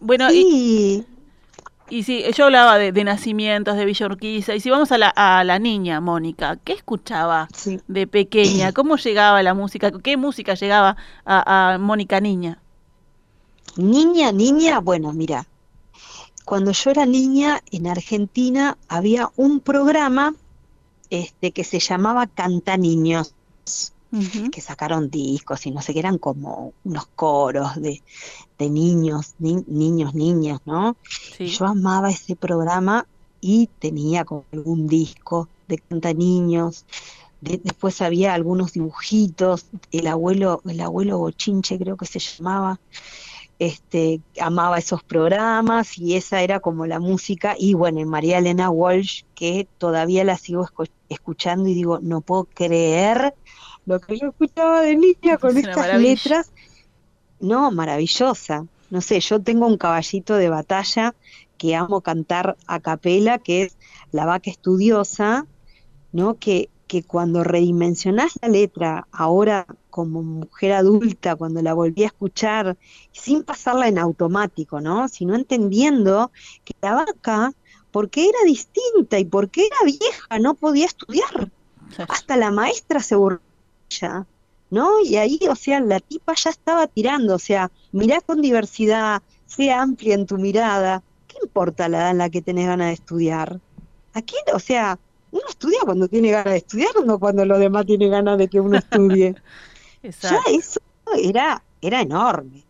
Bueno, 0.00 0.30
y, 0.32 0.42
Sí, 0.42 1.06
y 1.90 2.02
sí, 2.02 2.24
yo 2.36 2.44
hablaba 2.46 2.76
de, 2.78 2.92
de 2.92 3.04
nacimientos, 3.04 3.76
de 3.76 3.84
Villa 3.86 4.06
Urquiza, 4.06 4.54
y 4.54 4.60
si 4.60 4.68
vamos 4.70 4.92
a 4.92 4.98
la, 4.98 5.08
a 5.08 5.42
la 5.44 5.58
niña, 5.58 6.00
Mónica, 6.00 6.56
¿qué 6.62 6.74
escuchaba 6.74 7.48
sí. 7.54 7.80
de 7.88 8.06
pequeña? 8.06 8.72
¿Cómo 8.74 8.96
llegaba 8.96 9.42
la 9.42 9.54
música? 9.54 9.90
¿Qué 9.90 10.16
música 10.16 10.54
llegaba 10.54 10.96
a, 11.24 11.72
a 11.74 11.78
Mónica 11.78 12.20
Niña? 12.20 12.58
Niña, 13.76 14.32
niña, 14.32 14.80
bueno, 14.80 15.12
mira, 15.12 15.46
cuando 16.48 16.72
yo 16.72 16.90
era 16.90 17.04
niña 17.06 17.60
en 17.70 17.86
Argentina 17.86 18.78
había 18.88 19.30
un 19.36 19.60
programa 19.60 20.34
este, 21.10 21.52
que 21.52 21.62
se 21.64 21.78
llamaba 21.78 22.26
Canta 22.26 22.76
Niños, 22.76 23.34
que 24.50 24.60
sacaron 24.62 25.10
discos 25.10 25.66
y 25.66 25.70
no 25.70 25.82
sé 25.82 25.92
qué, 25.92 25.98
eran 25.98 26.16
como 26.16 26.72
unos 26.84 27.06
coros 27.14 27.74
de, 27.76 28.02
de 28.58 28.70
niños, 28.70 29.34
ni- 29.38 29.64
niños, 29.66 30.14
niñas, 30.14 30.60
¿no? 30.64 30.96
Sí. 31.36 31.48
Yo 31.48 31.66
amaba 31.66 32.08
ese 32.10 32.34
programa 32.34 33.06
y 33.42 33.68
tenía 33.78 34.24
como 34.24 34.46
algún 34.50 34.86
disco 34.86 35.48
de 35.68 35.76
Canta 35.78 36.14
Niños. 36.14 36.86
De- 37.42 37.60
después 37.62 38.00
había 38.00 38.32
algunos 38.32 38.72
dibujitos, 38.72 39.66
el 39.92 40.06
abuelo, 40.06 40.62
el 40.66 40.80
abuelo 40.80 41.18
Bochinche 41.18 41.78
creo 41.78 41.98
que 41.98 42.06
se 42.06 42.18
llamaba, 42.18 42.80
este, 43.58 44.20
amaba 44.40 44.78
esos 44.78 45.02
programas 45.02 45.98
y 45.98 46.14
esa 46.16 46.42
era 46.42 46.60
como 46.60 46.86
la 46.86 47.00
música. 47.00 47.56
Y 47.58 47.74
bueno, 47.74 48.04
María 48.06 48.38
Elena 48.38 48.70
Walsh, 48.70 49.22
que 49.34 49.66
todavía 49.78 50.24
la 50.24 50.36
sigo 50.38 50.64
escu- 50.64 50.90
escuchando 51.08 51.68
y 51.68 51.74
digo, 51.74 51.98
no 52.00 52.20
puedo 52.20 52.44
creer 52.44 53.34
lo 53.86 54.00
que 54.00 54.18
yo 54.18 54.28
escuchaba 54.28 54.82
de 54.82 54.96
niña 54.96 55.38
con 55.38 55.56
Es 55.56 55.64
estas 55.64 55.98
letras. 56.00 56.52
No, 57.40 57.70
maravillosa. 57.70 58.66
No 58.90 59.00
sé, 59.00 59.20
yo 59.20 59.40
tengo 59.40 59.66
un 59.66 59.76
caballito 59.76 60.34
de 60.36 60.48
batalla 60.48 61.14
que 61.56 61.74
amo 61.74 62.00
cantar 62.00 62.56
a 62.66 62.80
capela, 62.80 63.38
que 63.38 63.62
es 63.62 63.76
La 64.12 64.24
vaca 64.24 64.50
estudiosa, 64.50 65.46
¿no? 66.12 66.34
Que, 66.38 66.70
que 66.86 67.02
cuando 67.02 67.44
redimensionás 67.44 68.32
la 68.40 68.48
letra, 68.48 69.06
ahora 69.12 69.66
como 69.98 70.22
mujer 70.22 70.74
adulta, 70.74 71.34
cuando 71.34 71.60
la 71.60 71.74
volví 71.74 72.04
a 72.04 72.06
escuchar, 72.06 72.76
sin 73.10 73.42
pasarla 73.42 73.88
en 73.88 73.98
automático, 73.98 74.80
¿no? 74.80 75.08
Sino 75.08 75.34
entendiendo 75.34 76.30
que 76.64 76.72
la 76.80 76.94
vaca, 76.94 77.52
porque 77.90 78.28
era 78.28 78.38
distinta 78.46 79.18
y 79.18 79.24
porque 79.24 79.66
era 79.66 79.76
vieja, 79.84 80.38
no 80.38 80.54
podía 80.54 80.86
estudiar. 80.86 81.50
Hasta 82.08 82.36
la 82.36 82.52
maestra 82.52 83.00
se 83.00 83.16
ella, 83.90 84.24
¿no? 84.70 85.00
Y 85.00 85.16
ahí, 85.16 85.40
o 85.50 85.56
sea, 85.56 85.80
la 85.80 85.98
tipa 85.98 86.34
ya 86.36 86.50
estaba 86.50 86.86
tirando, 86.86 87.34
o 87.34 87.40
sea, 87.40 87.72
mirá 87.90 88.20
con 88.20 88.40
diversidad, 88.40 89.20
sea 89.46 89.82
amplia 89.82 90.14
en 90.14 90.26
tu 90.26 90.38
mirada. 90.38 91.02
¿Qué 91.26 91.38
importa 91.42 91.88
la 91.88 91.98
edad 91.98 92.10
en 92.12 92.18
la 92.18 92.30
que 92.30 92.40
tenés 92.40 92.68
ganas 92.68 92.86
de 92.86 92.92
estudiar? 92.92 93.58
Aquí, 94.14 94.36
o 94.54 94.60
sea, 94.60 94.96
uno 95.30 95.42
estudia 95.48 95.80
cuando 95.84 96.08
tiene 96.08 96.30
ganas 96.30 96.52
de 96.52 96.58
estudiar, 96.58 96.90
no 97.04 97.18
cuando 97.18 97.44
los 97.44 97.58
demás 97.58 97.84
tienen 97.86 98.10
ganas 98.10 98.38
de 98.38 98.48
que 98.48 98.60
uno 98.60 98.78
estudie. 98.78 99.34
Ya 100.02 100.40
eso 100.48 100.80
era, 101.22 101.62
era 101.80 102.00
enorme. 102.00 102.64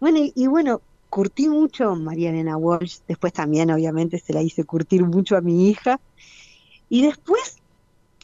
Bueno, 0.00 0.18
y, 0.18 0.32
y 0.34 0.46
bueno, 0.46 0.80
curtí 1.14 1.48
mucho 1.48 1.90
a 1.90 1.94
María 1.94 2.30
Elena 2.30 2.56
Walsh, 2.56 2.98
después 3.06 3.32
también 3.32 3.70
obviamente 3.70 4.18
se 4.18 4.32
la 4.32 4.42
hice 4.42 4.64
curtir 4.64 5.04
mucho 5.04 5.36
a 5.36 5.40
mi 5.40 5.68
hija, 5.68 6.00
y 6.88 7.02
después, 7.02 7.58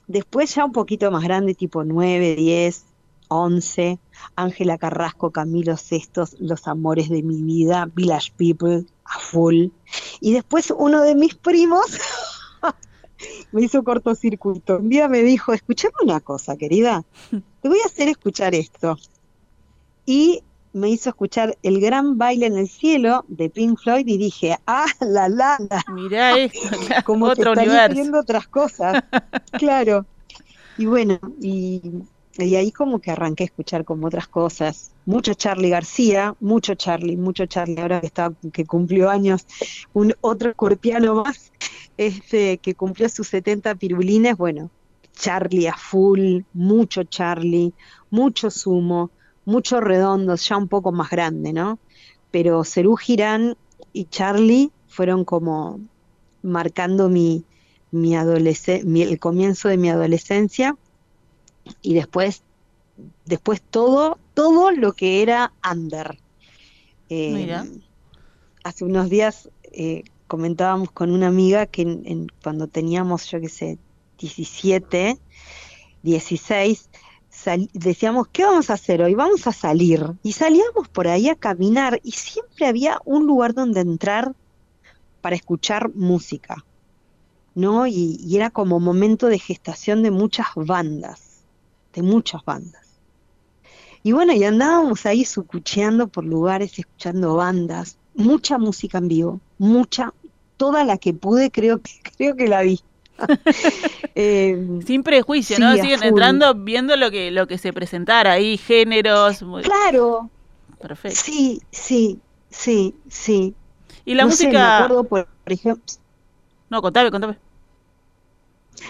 después 0.09 0.53
ya 0.55 0.65
un 0.65 0.73
poquito 0.73 1.09
más 1.13 1.23
grande, 1.23 1.55
tipo 1.55 1.85
9, 1.85 2.35
10, 2.35 2.85
11, 3.29 4.01
Ángela 4.35 4.77
Carrasco, 4.77 5.31
Camilo 5.31 5.77
Sestos, 5.77 6.35
Los 6.41 6.67
Amores 6.67 7.09
de 7.09 7.23
mi 7.23 7.41
vida, 7.43 7.89
Village 7.95 8.33
People, 8.37 8.87
a 9.05 9.21
full, 9.21 9.69
y 10.21 10.33
después 10.33 10.73
uno 10.77 11.03
de 11.03 11.15
mis 11.15 11.37
primos 11.37 11.87
me 13.53 13.63
hizo 13.63 13.85
cortocircuito. 13.85 14.79
Un 14.79 14.89
día 14.89 15.09
me 15.09 15.23
dijo, 15.23 15.53
escuchame 15.53 15.95
una 16.03 16.19
cosa, 16.19 16.57
querida, 16.57 17.05
te 17.63 17.69
voy 17.69 17.79
a 17.83 17.87
hacer 17.87 18.09
escuchar 18.09 18.55
esto. 18.55 18.97
Y 20.07 20.43
me 20.73 20.89
hizo 20.89 21.11
escuchar 21.11 21.57
El 21.63 21.81
Gran 21.81 22.17
Baile 22.17 22.47
en 22.47 22.57
el 22.57 22.69
Cielo 22.69 23.25
de 23.29 23.51
Pink 23.51 23.79
Floyd 23.79 24.07
y 24.07 24.19
dije, 24.19 24.57
ah, 24.67 24.87
la 25.01 25.29
la, 25.29 25.57
la, 25.69 25.85
Mirá 25.93 26.39
esto, 26.39 26.69
como 27.05 27.27
que 27.27 27.33
otro 27.33 27.53
estaría 27.53 27.73
universo. 27.73 27.95
viendo 27.95 28.21
otras 28.21 28.49
cosas. 28.49 29.03
Claro. 29.53 30.07
Y 30.79 30.87
bueno, 30.87 31.19
y, 31.41 31.83
y 32.39 32.55
ahí 32.57 32.71
como 32.73 33.01
que 33.01 33.11
arranqué 33.11 33.45
a 33.45 33.47
escuchar 33.47 33.85
como 33.85 34.07
otras 34.07 34.29
cosas. 34.29 34.93
Mucho 35.05 35.35
Charlie 35.35 35.69
García, 35.71 36.35
mucho 36.41 36.75
Charlie, 36.77 37.17
mucho 37.17 37.45
Charlie, 37.47 37.81
ahora 37.81 38.01
que 38.01 38.07
está, 38.07 38.33
que 38.53 38.65
cumplió 38.65 39.11
años, 39.11 39.47
un 39.93 40.15
otro 40.23 40.51
escorpiano 40.51 41.25
más, 41.25 41.53
este, 41.99 42.59
que 42.59 42.75
cumplió 42.75 43.09
sus 43.09 43.29
70 43.29 43.75
pirulines, 43.75 44.37
bueno, 44.37 44.71
Charlie 45.15 45.67
a 45.69 45.75
full, 45.77 46.41
mucho 46.53 47.05
Charlie, 47.05 47.75
mucho 48.11 48.51
sumo, 48.51 49.11
mucho 49.45 49.81
redondos, 49.81 50.49
ya 50.49 50.57
un 50.57 50.69
poco 50.69 50.93
más 50.93 51.11
grande, 51.11 51.53
¿no? 51.53 51.79
Pero 52.31 52.65
Cerú 52.65 52.97
Girán 52.97 53.57
y 53.93 54.07
Charlie 54.07 54.71
fueron 54.87 55.25
como 55.25 55.81
marcando 56.43 57.09
mi, 57.09 57.45
mi 57.91 58.15
adolescencia, 58.17 59.05
el 59.05 59.19
comienzo 59.19 59.69
de 59.69 59.77
mi 59.77 59.91
adolescencia 59.91 60.77
y 61.83 61.95
después, 61.95 62.43
después 63.25 63.63
todo, 63.71 64.19
todo 64.35 64.71
lo 64.71 64.93
que 64.93 65.23
era 65.23 65.53
under. 65.69 66.19
Eh, 67.09 67.33
Mira. 67.35 67.67
hace 68.65 68.85
unos 68.85 69.11
días 69.11 69.51
eh, 69.73 70.05
comentábamos 70.27 70.93
con 70.93 71.11
una 71.11 71.27
amiga 71.27 71.67
que 71.67 71.83
en- 71.83 72.03
en- 72.07 72.27
cuando 72.43 72.69
teníamos, 72.69 73.27
yo 73.31 73.41
qué 73.41 73.49
sé, 73.49 73.79
17, 74.21 75.19
16, 76.03 76.91
sal- 77.31 77.71
decíamos, 77.73 78.29
¿qué 78.29 78.45
vamos 78.45 78.71
a 78.71 78.75
hacer 78.75 79.03
hoy? 79.03 79.15
Vamos 79.15 79.47
a 79.47 79.53
salir. 79.53 80.05
Y 80.23 80.33
salíamos 80.33 80.89
por 80.93 81.09
ahí 81.09 81.29
a 81.29 81.37
caminar 81.37 82.01
y 82.05 82.13
siempre 82.13 82.67
había 82.67 83.01
un 83.05 83.27
lugar 83.27 83.55
donde 83.55 83.81
entrar 83.81 84.35
para 85.21 85.37
escuchar 85.37 85.91
música, 85.95 86.67
¿no? 87.55 87.87
Y, 87.87 88.19
y 88.21 88.37
era 88.37 88.51
como 88.51 88.81
momento 88.81 89.27
de 89.29 89.39
gestación 89.39 90.03
de 90.03 90.11
muchas 90.11 90.47
bandas, 90.57 91.45
de 91.95 92.03
muchas 92.03 92.45
bandas. 92.45 93.01
Y 94.03 94.13
bueno, 94.13 94.33
y 94.33 94.45
andábamos 94.45 95.05
ahí 95.07 95.25
sucucheando 95.25 96.09
por 96.09 96.25
lugares, 96.25 96.79
escuchando 96.79 97.37
bandas, 97.37 97.99
mucha 98.15 98.59
música 98.59 98.99
en 98.99 99.09
vivo, 99.09 99.41
mucha, 99.59 100.15
toda 100.57 100.85
la 100.85 100.97
que 100.99 101.13
pude, 101.15 101.51
creo 101.51 101.81
que, 101.83 101.93
creo 102.17 102.37
que 102.37 102.49
la 102.49 102.63
vi. 102.63 102.81
Eh, 104.15 104.57
Sin 104.87 105.03
prejuicio, 105.03 105.57
Sí, 105.57 105.63
¿no? 105.63 105.77
Siguen 105.77 106.03
entrando 106.03 106.55
viendo 106.55 106.97
lo 106.97 107.11
que, 107.11 107.31
lo 107.31 107.47
que 107.47 107.59
se 107.59 107.73
presentara 107.73 108.33
ahí, 108.33 108.57
géneros. 108.59 109.43
muy- 109.43 109.63
claro, 109.63 110.31
Perfecto. 110.81 111.21
sí, 111.21 111.61
sí, 111.73 112.23
sí, 112.51 112.95
sí. 113.09 113.57
Y 114.05 114.15
la 114.15 114.25
No 114.25 114.31
sé, 114.31 114.47
me 114.49 114.53
música. 114.53 114.77
acuerdo, 114.77 115.05
por, 115.05 115.27
por 115.45 115.53
ejemplo, 115.53 115.85
No, 116.71 116.81
contame, 116.83 117.11
contame. 117.11 117.37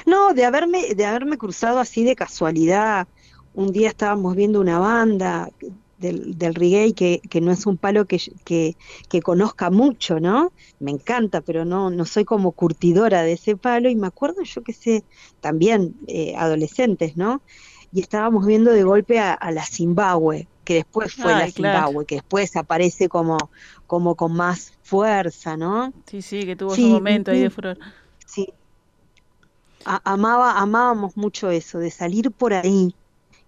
No, 0.07 0.35
de 0.35 0.45
haberme, 0.45 0.95
de 0.95 1.05
haberme 1.07 1.39
cruzado 1.39 1.79
así 1.79 2.05
de 2.05 2.15
casualidad 2.17 3.09
un 3.53 3.73
día 3.73 3.89
estábamos 3.89 4.37
viendo 4.37 4.61
una 4.61 4.79
banda 4.79 5.49
del, 6.01 6.37
del 6.39 6.55
reggae 6.55 6.95
que, 6.95 7.21
que 7.31 7.41
no 7.41 7.53
es 7.53 7.67
un 7.67 7.79
palo 7.79 8.07
que, 8.07 8.19
que, 8.45 8.77
que 9.09 9.23
conozca 9.23 9.71
mucho, 9.71 10.21
¿no? 10.21 10.53
Me 10.79 10.91
encanta, 10.93 11.41
pero 11.43 11.65
no, 11.65 11.91
no 11.91 12.05
soy 12.07 12.25
como 12.25 12.53
curtidora 12.53 13.23
de 13.23 13.33
ese 13.35 13.57
palo 13.57 13.89
y 13.91 13.97
me 13.97 14.07
acuerdo 14.09 14.43
yo 14.45 14.63
que 14.63 14.73
sé, 14.73 15.07
también 15.41 15.95
eh, 16.09 16.35
adolescentes, 16.37 17.17
¿no? 17.17 17.43
Y 17.93 18.01
estábamos 18.01 18.47
viendo 18.47 18.73
de 18.73 18.83
golpe 18.85 19.19
a, 19.21 19.33
a 19.35 19.51
la 19.53 19.65
Zimbabue, 19.67 20.49
que 20.65 20.75
después 20.75 21.13
fue 21.15 21.35
Ay, 21.35 21.37
la 21.37 21.49
claro. 21.53 21.87
Zimbabue, 21.87 22.07
que 22.07 22.17
después 22.17 22.57
aparece 22.57 23.09
como, 23.09 23.51
como 23.87 24.17
con 24.17 24.33
más 24.35 24.73
fuerza, 24.83 25.57
¿no? 25.57 25.93
Sí, 26.07 26.23
sí, 26.23 26.45
que 26.47 26.57
tuvo 26.57 26.77
Sí, 26.77 26.79
su 26.79 26.89
momento 26.89 27.31
ahí 27.31 27.41
de 27.41 27.51
furor. 27.51 27.79
Sí. 28.27 28.47
A- 29.85 30.01
amaba, 30.05 30.59
amábamos 30.61 31.17
mucho 31.17 31.51
eso, 31.51 31.79
de 31.79 31.91
salir 31.91 32.31
por 32.33 32.55
ahí. 32.55 32.97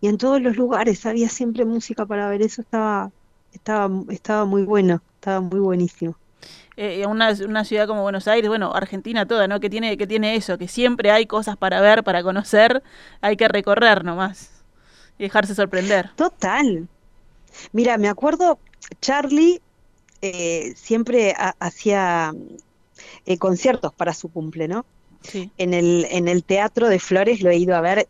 Y 0.02 0.08
en 0.08 0.18
todos 0.18 0.42
los 0.42 0.56
lugares 0.56 1.06
había 1.06 1.30
siempre 1.30 1.64
música 1.64 2.04
para 2.04 2.28
ver. 2.28 2.42
Eso 2.42 2.60
estaba, 2.60 3.10
estaba, 3.54 3.88
estaba 4.10 4.44
muy 4.44 4.64
bueno, 4.64 5.00
estaba 5.14 5.40
muy 5.40 5.60
buenísimo. 5.60 6.16
Eh, 6.76 7.06
una, 7.06 7.32
una 7.46 7.64
ciudad 7.64 7.86
como 7.86 8.02
Buenos 8.02 8.26
Aires, 8.28 8.48
bueno, 8.48 8.74
Argentina 8.74 9.26
toda, 9.26 9.46
¿no? 9.46 9.60
Que 9.60 9.70
tiene, 9.70 9.96
que 9.96 10.06
tiene 10.06 10.34
eso, 10.34 10.58
que 10.58 10.68
siempre 10.68 11.10
hay 11.10 11.26
cosas 11.26 11.56
para 11.56 11.80
ver, 11.80 12.02
para 12.02 12.22
conocer, 12.22 12.82
hay 13.20 13.36
que 13.36 13.46
recorrer 13.46 14.04
nomás 14.04 14.50
y 15.18 15.22
dejarse 15.24 15.54
sorprender. 15.54 16.10
Total. 16.16 16.88
Mira, 17.72 17.96
me 17.98 18.08
acuerdo, 18.08 18.58
Charlie 19.00 19.60
eh, 20.22 20.72
siempre 20.74 21.32
ha- 21.38 21.54
hacía 21.60 22.32
eh, 23.26 23.38
conciertos 23.38 23.92
para 23.94 24.14
su 24.14 24.30
cumple, 24.32 24.66
¿no? 24.66 24.84
Sí. 25.20 25.50
En 25.58 25.74
el, 25.74 26.06
en 26.10 26.26
el 26.26 26.42
Teatro 26.42 26.88
de 26.88 26.98
Flores 26.98 27.42
lo 27.42 27.50
he 27.50 27.56
ido 27.56 27.76
a 27.76 27.80
ver 27.80 28.08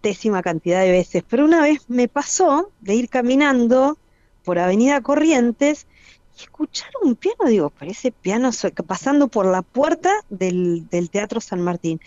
infinitésima 0.00 0.42
cantidad 0.42 0.80
de 0.82 0.90
veces, 0.90 1.22
pero 1.28 1.44
una 1.44 1.60
vez 1.62 1.80
me 1.88 2.08
pasó 2.08 2.72
de 2.80 2.94
ir 2.94 3.08
caminando 3.08 3.98
por 4.44 4.58
Avenida 4.58 5.00
Corrientes 5.02 5.86
y 6.38 6.42
escuchar 6.44 6.90
un 7.02 7.16
piano, 7.16 7.44
digo, 7.48 7.70
pero 7.78 7.90
ese 7.90 8.10
piano 8.10 8.50
pasando 8.86 9.28
por 9.28 9.44
la 9.46 9.62
puerta 9.62 10.10
del, 10.30 10.88
del 10.88 11.10
Teatro 11.10 11.40
San 11.40 11.60
Martín, 11.60 12.00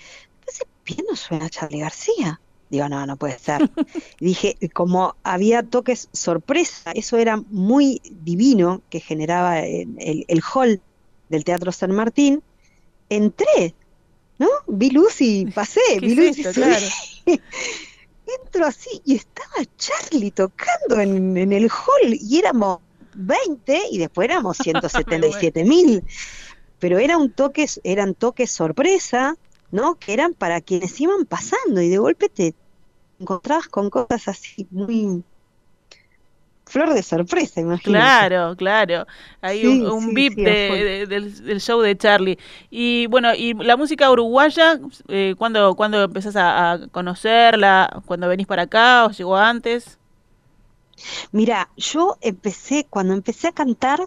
ese 0.48 0.64
piano 0.84 1.16
suena 1.16 1.46
a 1.46 1.50
Charlie 1.50 1.80
García. 1.82 2.40
Digo, 2.70 2.90
no, 2.90 3.06
no 3.06 3.16
puede 3.18 3.38
ser. 3.38 3.70
Dije, 4.20 4.58
como 4.74 5.16
había 5.24 5.62
toques 5.62 6.10
sorpresa, 6.12 6.92
eso 6.96 7.18
era 7.18 7.38
muy 7.52 8.02
divino 8.04 8.82
que 8.90 9.00
generaba 9.00 9.60
el, 9.60 9.94
el- 10.00 10.26
el 10.28 10.42
hall 10.54 10.82
del 11.30 11.44
Teatro 11.44 11.72
San 11.72 11.92
Martín, 11.92 12.42
entré, 13.10 13.76
¿no? 14.40 14.48
Vi 14.68 14.90
luz 14.90 15.22
y 15.22 15.46
pasé, 15.46 15.80
¿Qué 16.00 16.00
vi 16.00 16.12
es 16.14 16.18
luz 16.18 16.38
y 16.40 16.42
esto? 16.42 16.54
subí. 16.54 16.64
Claro. 16.66 16.88
Entro 18.46 18.66
así 18.66 19.02
y 19.06 19.16
estaba 19.16 19.66
Charlie 19.78 20.32
tocando 20.32 21.00
en, 21.00 21.38
en 21.38 21.52
el 21.52 21.70
hall 21.70 22.18
y 22.20 22.40
éramos 22.40 22.80
20 23.16 23.82
y 23.92 23.98
después 23.98 24.26
éramos 24.26 24.58
177 24.64 25.64
mil. 25.64 26.04
Pero 26.80 27.00
era 27.00 27.18
un 27.18 27.32
toque, 27.32 27.68
eran 27.84 28.14
toques 28.14 28.52
sorpresa, 28.52 29.38
¿no? 29.72 29.96
Que 29.96 30.14
eran 30.14 30.34
para 30.34 30.62
quienes 30.62 31.00
iban 31.00 31.26
pasando 31.26 31.82
y 31.82 31.90
de 31.90 31.98
golpe 31.98 32.30
te 32.30 32.56
encontrabas 33.20 33.68
con 33.68 33.90
cosas 33.90 34.28
así 34.28 34.68
muy 34.70 35.24
flor 36.74 36.94
de 36.94 37.04
sorpresa, 37.04 37.62
imagínate. 37.62 38.24
Claro, 38.24 38.56
claro. 38.56 39.06
Hay 39.42 39.66
Sí, 39.66 39.68
un, 39.68 39.86
un 39.86 40.14
sí, 40.16 40.24
sí, 40.24 40.42
de- 40.84 41.06
del, 41.06 41.44
del 41.44 41.60
show 41.60 41.82
de 41.82 41.98
Charlie. 41.98 42.40
Y 42.70 43.08
bueno, 43.08 43.34
y 43.36 43.54
la 43.56 43.76
música 43.76 44.10
uruguaya, 44.10 44.80
eh, 45.10 45.36
¿cuándo, 45.38 45.76
cuándo 45.76 46.02
empezás 46.04 46.38
a, 46.38 46.72
a 46.74 46.88
conocerla? 46.90 48.02
¿Cuándo 48.06 48.30
venís 48.30 48.48
para 48.48 48.64
acá 48.64 49.06
o 49.06 49.12
llegó 49.12 49.36
antes? 49.36 50.00
Mira, 51.34 51.70
yo 51.76 52.18
empecé, 52.22 52.88
cuando 52.90 53.14
empecé 53.14 53.48
a 53.50 53.52
cantar, 53.52 54.00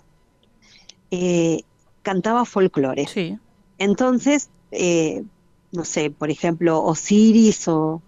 eh, 1.11 1.63
cantaba 2.03 2.45
folclore. 2.45 3.07
Sí. 3.07 3.39
Entonces, 3.79 4.53
eh, 4.73 5.25
no 5.73 5.85
sé, 5.85 6.11
por 6.11 6.31
ejemplo, 6.31 6.83
Osiris 6.85 7.69
o 7.69 8.05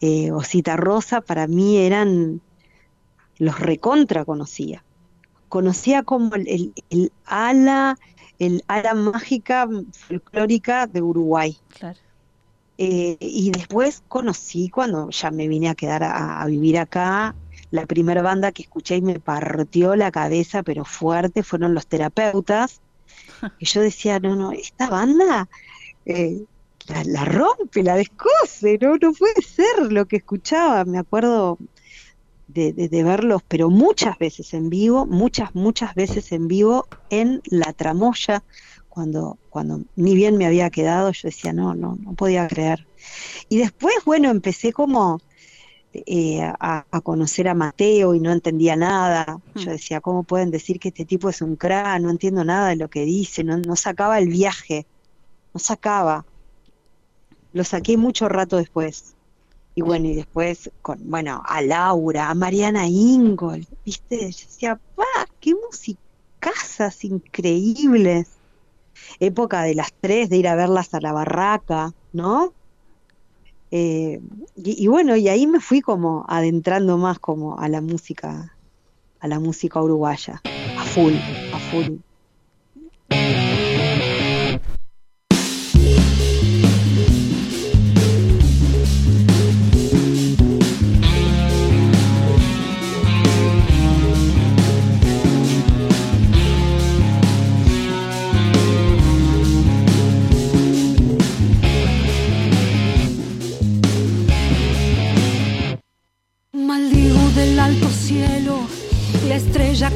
eh, 0.00 0.32
Osita 0.32 0.76
Rosa, 0.78 1.22
para 1.22 1.48
mí 1.48 1.78
eran 1.78 2.42
los 3.38 3.58
recontra 3.60 4.24
conocía. 4.24 4.84
Conocía 5.48 6.02
como 6.02 6.34
el, 6.34 6.48
el- 6.48 6.72
el 6.90 7.12
ala, 7.24 7.96
el 8.38 8.62
ala 8.66 8.94
mágica 8.94 9.68
folclórica 9.92 10.86
de 10.86 11.02
Uruguay. 11.02 11.56
Claro. 11.78 11.98
Eh, 12.78 13.16
y 13.20 13.50
después 13.52 14.02
conocí 14.08 14.68
cuando 14.68 15.08
ya 15.10 15.30
me 15.30 15.48
vine 15.48 15.68
a 15.70 15.74
quedar 15.74 16.02
a, 16.02 16.42
a 16.42 16.46
vivir 16.46 16.78
acá. 16.78 17.34
La 17.70 17.86
primera 17.86 18.22
banda 18.22 18.52
que 18.52 18.62
escuché 18.62 18.96
y 18.96 19.02
me 19.02 19.18
partió 19.18 19.96
la 19.96 20.10
cabeza, 20.10 20.62
pero 20.62 20.84
fuerte, 20.84 21.42
fueron 21.42 21.74
los 21.74 21.86
terapeutas. 21.86 22.80
Y 23.58 23.66
yo 23.66 23.80
decía, 23.82 24.18
no, 24.20 24.34
no, 24.36 24.52
esta 24.52 24.88
banda 24.88 25.48
eh, 26.04 26.44
la, 26.88 27.04
la 27.04 27.24
rompe, 27.24 27.82
la 27.82 27.94
descose, 27.96 28.78
no, 28.80 28.96
no 28.96 29.12
puede 29.12 29.42
ser 29.42 29.90
lo 29.92 30.06
que 30.06 30.16
escuchaba. 30.16 30.84
Me 30.84 30.98
acuerdo 30.98 31.58
de, 32.46 32.72
de- 32.72 32.88
de 32.88 33.02
verlos, 33.04 33.42
pero 33.48 33.70
muchas 33.70 34.18
veces 34.18 34.54
en 34.54 34.70
vivo, 34.70 35.06
muchas, 35.06 35.54
muchas 35.54 35.94
veces 35.94 36.32
en 36.32 36.48
vivo 36.48 36.88
en 37.08 37.40
La 37.50 37.72
Tramoya, 37.72 38.44
cuando, 38.88 39.38
cuando 39.48 39.82
ni 39.94 40.14
bien 40.14 40.36
me 40.38 40.46
había 40.46 40.70
quedado, 40.70 41.12
yo 41.12 41.28
decía, 41.28 41.52
no, 41.52 41.74
no, 41.74 41.96
no 42.00 42.14
podía 42.14 42.48
creer. 42.48 42.88
Y 43.48 43.58
después, 43.58 43.94
bueno, 44.06 44.30
empecé 44.30 44.72
como 44.72 45.22
eh, 45.92 46.42
a, 46.42 46.86
a 46.90 47.00
conocer 47.02 47.48
a 47.48 47.54
Mateo 47.54 48.14
y 48.14 48.20
no 48.20 48.32
entendía 48.32 48.76
nada. 48.76 49.38
Yo 49.54 49.70
Hmm. 49.70 49.72
decía, 49.72 50.00
¿cómo 50.00 50.24
pueden 50.24 50.50
decir 50.50 50.78
que 50.78 50.88
este 50.88 51.06
tipo 51.06 51.28
es 51.30 51.42
un 51.42 51.56
crack? 51.56 52.00
No 52.02 52.10
entiendo 52.10 52.44
nada 52.44 52.68
de 52.70 52.76
lo 52.76 52.88
que 52.88 53.04
dice, 53.04 53.44
no, 53.44 53.58
no 53.58 53.76
sacaba 53.76 54.18
el 54.18 54.28
viaje, 54.28 54.86
no 55.54 55.60
sacaba. 55.60 56.26
Lo 57.50 57.64
saqué 57.64 57.96
mucho 57.96 58.28
rato 58.28 58.56
después. 58.56 59.15
Y 59.78 59.82
bueno, 59.82 60.06
y 60.08 60.14
después, 60.14 60.70
con, 60.80 60.98
bueno, 61.10 61.42
a 61.44 61.60
Laura, 61.60 62.30
a 62.30 62.34
Mariana 62.34 62.88
Ingol, 62.88 63.66
¿viste? 63.84 64.32
Yo 64.32 64.46
decía, 64.46 64.80
¡pa! 64.94 65.04
¡Qué 65.38 65.54
musicazas 65.54 67.04
increíbles! 67.04 68.26
Época 69.20 69.64
de 69.64 69.74
las 69.74 69.92
tres, 70.00 70.30
de 70.30 70.38
ir 70.38 70.48
a 70.48 70.54
verlas 70.54 70.94
a 70.94 71.00
la 71.02 71.12
barraca, 71.12 71.92
¿no? 72.14 72.54
Eh, 73.70 74.18
y, 74.54 74.82
y 74.82 74.86
bueno, 74.86 75.14
y 75.14 75.28
ahí 75.28 75.46
me 75.46 75.60
fui 75.60 75.82
como 75.82 76.24
adentrando 76.26 76.96
más 76.96 77.18
como 77.18 77.58
a 77.58 77.68
la 77.68 77.82
música, 77.82 78.56
a 79.20 79.28
la 79.28 79.40
música 79.40 79.82
uruguaya, 79.82 80.40
a 80.78 80.84
full, 80.84 81.12
a 81.52 81.58
full. 81.70 81.98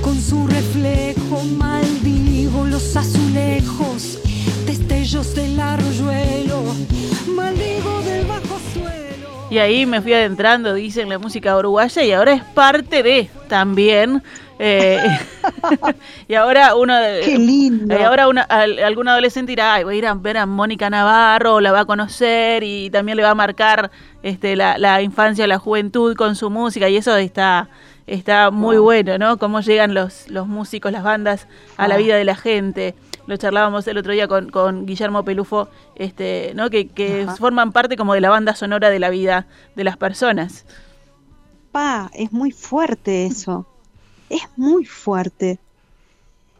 Con 0.03 0.21
su 0.21 0.47
reflejo. 0.47 1.43
Maldigo 1.57 2.66
los 2.66 2.95
azulejos, 2.97 4.19
destellos 4.66 5.35
del 5.35 5.59
arroyuelo. 5.59 6.62
Maldigo 7.35 8.03
del 8.03 8.27
bajo 8.27 8.59
suelo. 8.75 9.47
Y 9.51 9.57
ahí 9.57 9.87
me 9.87 10.03
fui 10.03 10.12
adentrando, 10.12 10.75
dicen, 10.75 11.09
la 11.09 11.19
música 11.19 11.57
uruguaya 11.57 12.03
y 12.05 12.12
ahora 12.12 12.33
es 12.35 12.43
parte 12.45 13.03
de 13.03 13.31
también. 13.49 14.23
eh, 14.59 14.99
y 16.29 16.35
ahora 16.35 16.75
uno... 16.75 16.93
¡Qué 17.25 17.38
lindo! 17.38 17.99
Y 17.99 18.03
ahora 18.03 18.29
una- 18.29 18.43
al- 18.43 18.79
algún 18.81 19.09
adolescente 19.09 19.53
dirá, 19.53 19.75
Ay, 19.75 19.85
voy 19.85 19.95
a 19.95 19.99
ir 19.99 20.07
a 20.07 20.12
ver 20.12 20.37
a 20.37 20.45
Mónica 20.45 20.90
Navarro, 20.90 21.61
la 21.61 21.73
va 21.73 21.81
a 21.81 21.85
conocer 21.87 22.62
y 22.64 22.90
también 22.90 23.16
le 23.16 23.23
va 23.23 23.31
a 23.31 23.35
marcar 23.35 23.90
este, 24.23 24.57
la, 24.57 24.77
la 24.77 25.01
infancia, 25.01 25.47
la 25.47 25.57
juventud 25.59 26.14
con 26.16 26.37
su 26.37 26.51
música 26.51 26.90
y 26.90 26.97
eso 26.99 27.16
está, 27.16 27.71
está 28.07 28.51
muy 28.51 28.77
Wow. 28.77 28.85
bueno, 28.85 29.19
¿no? 29.19 29.39
Cómo 29.39 29.61
llegan 29.61 29.95
los, 29.95 30.29
los 30.29 30.47
músicos, 30.47 30.93
las 30.93 31.03
bandas 31.03 31.47
a 31.77 31.89
la 31.89 31.97
vida 31.97 32.17
de 32.17 32.25
la 32.25 32.37
gente. 32.37 32.95
Lo 33.27 33.37
charlábamos 33.37 33.87
el 33.87 33.99
otro 33.99 34.13
día 34.13 34.27
con, 34.27 34.51
con 34.51 34.87
Guillermo 34.87 35.25
Pelufo, 35.25 35.69
este, 35.95 36.53
¿no? 36.55 36.69
Que, 36.71 36.89
que 36.89 37.27
forman 37.39 37.71
parte 37.73 37.97
como 37.97 38.15
de 38.15 38.21
la 38.21 38.31
banda 38.31 38.55
sonora 38.57 38.91
de 38.91 38.99
la 38.99 39.11
vida 39.11 39.47
de 39.77 39.85
las 39.85 39.97
personas. 39.97 40.65
Pa, 41.71 42.11
es 42.15 42.33
muy 42.33 42.51
fuerte 42.51 43.27
eso. 43.27 43.67
Es 44.29 44.43
muy 44.57 44.85
fuerte. 44.85 45.59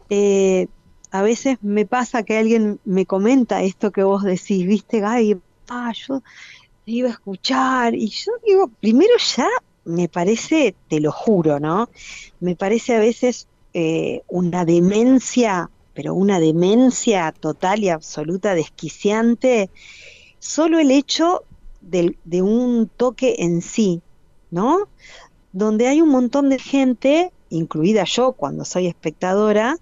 Eh, 0.09 0.67
a 1.11 1.21
veces 1.21 1.57
me 1.61 1.85
pasa 1.85 2.23
que 2.23 2.37
alguien 2.37 2.79
me 2.85 3.05
comenta 3.05 3.61
esto 3.63 3.91
que 3.91 4.03
vos 4.03 4.23
decís, 4.23 4.65
viste, 4.65 4.99
Gaby, 5.01 5.37
pa, 5.65 5.91
yo 5.91 6.21
te 6.85 6.91
iba 6.91 7.09
a 7.09 7.13
escuchar. 7.13 7.95
Y 7.95 8.07
yo 8.07 8.31
digo, 8.45 8.69
primero 8.79 9.13
ya 9.35 9.47
me 9.83 10.09
parece, 10.09 10.75
te 10.87 10.99
lo 10.99 11.11
juro, 11.11 11.59
¿no? 11.59 11.89
Me 12.39 12.55
parece 12.55 12.95
a 12.95 12.99
veces 12.99 13.47
eh, 13.73 14.21
una 14.27 14.65
demencia, 14.65 15.69
pero 15.93 16.13
una 16.13 16.39
demencia 16.39 17.33
total 17.39 17.83
y 17.83 17.89
absoluta, 17.89 18.53
desquiciante, 18.55 19.69
solo 20.39 20.79
el 20.79 20.91
hecho 20.91 21.43
de 21.81 22.41
un 22.41 22.89
toque 22.95 23.37
en 23.39 23.61
sí, 23.61 24.01
¿no? 24.49 24.89
Donde 25.51 25.87
hay 25.87 26.01
un 26.01 26.09
montón 26.09 26.49
de 26.49 26.59
gente, 26.59 27.31
incluida 27.49 28.03
yo 28.03 28.33
cuando 28.33 28.65
soy 28.65 28.87
espectadora, 28.87 29.77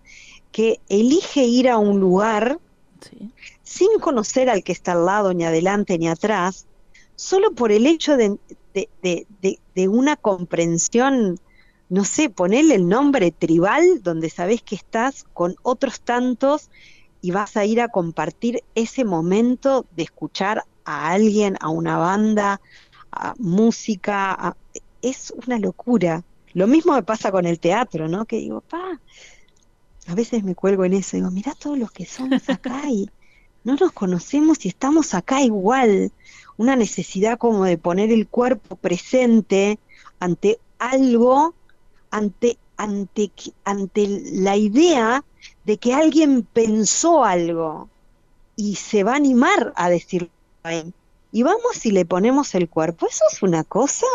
que 0.52 0.80
elige 0.90 1.44
ir 1.44 1.70
a 1.70 1.78
un 1.78 2.00
lugar 2.00 2.60
Sí. 3.02 3.32
sin 3.64 4.00
conocer 4.02 4.50
al 4.50 4.64
que 4.64 4.74
está 4.74 4.92
al 4.92 5.06
lado, 5.06 5.34
ni 5.34 5.46
adelante, 5.46 5.98
ni 5.98 6.10
atrás, 6.10 6.68
solo 7.16 7.54
por 7.54 7.72
el 7.72 7.86
hecho 7.86 8.18
de, 8.18 8.38
de- 8.74 8.90
de- 9.02 9.28
de- 9.42 9.60
de 9.76 9.88
una 9.88 10.16
comprensión, 10.18 11.38
no 11.90 12.06
sé, 12.06 12.30
ponerle 12.30 12.76
el 12.76 12.88
nombre 12.88 13.32
tribal, 13.32 14.02
donde 14.04 14.30
sabes 14.30 14.62
que 14.64 14.76
estás 14.76 15.24
con 15.34 15.56
otros 15.64 16.02
tantos 16.02 16.70
y 17.22 17.32
vas 17.32 17.58
a 17.58 17.66
ir 17.66 17.82
a 17.82 17.90
compartir 17.90 18.64
ese 18.76 19.06
momento 19.06 19.88
de 19.92 20.04
escuchar 20.04 20.64
a 20.86 21.12
alguien, 21.12 21.58
a 21.62 21.70
una 21.70 21.98
banda, 21.98 22.62
a 23.12 23.34
música, 23.40 24.32
a- 24.34 24.58
es 25.02 25.32
una 25.46 25.60
locura. 25.60 26.24
Lo 26.54 26.68
mismo 26.68 26.94
me 26.94 27.04
pasa 27.04 27.32
con 27.32 27.46
el 27.46 27.60
teatro, 27.60 28.08
¿no? 28.08 28.26
Que 28.26 28.38
digo, 28.38 28.62
pa, 28.62 29.02
a 30.08 30.16
veces 30.16 30.44
me 30.44 30.56
cuelgo 30.56 30.86
en 30.86 30.94
eso, 30.94 31.18
digo, 31.18 31.32
mirá 31.32 31.54
todos 31.54 31.78
los 31.78 31.92
que 31.92 32.06
somos 32.06 32.50
acá 32.50 32.84
y 32.90 33.10
no 33.64 33.76
nos 33.76 33.92
conocemos 33.92 34.66
y 34.66 34.70
estamos 34.70 35.14
acá 35.14 35.42
igual. 35.42 36.14
Una 36.60 36.76
necesidad 36.76 37.38
como 37.40 37.66
de 37.66 37.78
poner 37.78 38.12
el 38.12 38.28
cuerpo 38.30 38.76
presente 38.78 39.80
ante 40.20 40.60
algo, 40.80 41.56
ante, 42.12 42.60
ante, 42.78 43.32
ante 43.66 44.08
la 44.34 44.58
idea 44.58 45.26
de 45.64 45.78
que 45.80 45.94
alguien 45.94 46.44
pensó 46.44 47.24
algo 47.26 47.92
y 48.56 48.76
se 48.76 49.04
va 49.04 49.14
a 49.14 49.18
animar 49.18 49.74
a 49.76 49.90
decirlo 49.90 50.30
ahí. 50.64 50.94
Y 51.32 51.44
vamos 51.44 51.86
y 51.86 51.92
le 51.92 52.06
ponemos 52.06 52.56
el 52.56 52.70
cuerpo. 52.70 53.08
Eso 53.08 53.24
es 53.32 53.42
una 53.44 53.64
cosa, 53.64 54.08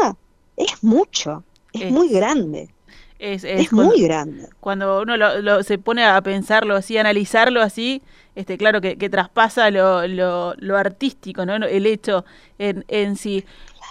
es 0.56 0.82
mucho, 0.82 1.46
es, 1.72 1.82
Es- 1.84 1.92
muy 1.92 2.08
grande, 2.10 2.74
Es, 3.18 3.44
es, 3.44 3.62
es 3.62 3.70
cuando, 3.70 3.92
muy 3.92 4.02
grande. 4.02 4.48
cuando 4.60 5.02
uno 5.02 5.16
lo, 5.16 5.40
lo- 5.40 5.62
se 5.62 5.78
pone 5.78 6.04
a 6.04 6.20
pensarlo 6.22 6.76
así, 6.76 6.96
a 6.98 7.00
analizarlo 7.00 7.62
así, 7.62 8.02
este, 8.34 8.58
claro 8.58 8.80
que, 8.80 8.96
que 8.98 9.08
traspasa 9.08 9.70
lo, 9.70 10.06
lo, 10.08 10.76
artístico, 10.76 11.46
¿no? 11.46 11.54
El 11.56 11.86
hecho 11.86 12.24
en, 12.58 12.84
en 12.88 13.16
sí. 13.16 13.44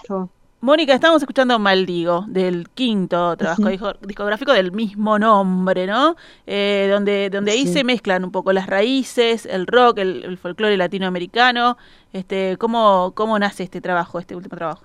Claro. 0.06 0.30
Mónica, 0.62 0.94
estamos 0.94 1.22
escuchando 1.22 1.60
Maldigo, 1.60 2.24
del 2.28 2.70
quinto 2.70 3.36
trabajo 3.36 3.70
discográfico 4.02 4.54
del 4.54 4.72
mismo 4.72 5.20
nombre, 5.20 5.86
¿no? 5.88 6.16
Eh, 6.48 6.88
donde 6.92 7.30
donde 7.30 7.52
ahí 7.52 7.68
se 7.68 7.84
mezclan 7.84 8.24
un 8.24 8.32
poco 8.32 8.54
las 8.54 8.68
raíces, 8.68 9.46
el 9.46 9.68
rock, 9.68 9.98
el, 10.00 10.24
el 10.24 10.38
folclore 10.38 10.78
latinoamericano. 10.78 11.78
Este, 12.14 12.56
¿cómo, 12.58 13.12
¿Cómo 13.16 13.38
nace 13.40 13.64
este 13.64 13.82
trabajo, 13.82 14.20
este 14.20 14.36
último 14.38 14.56
trabajo? 14.58 14.84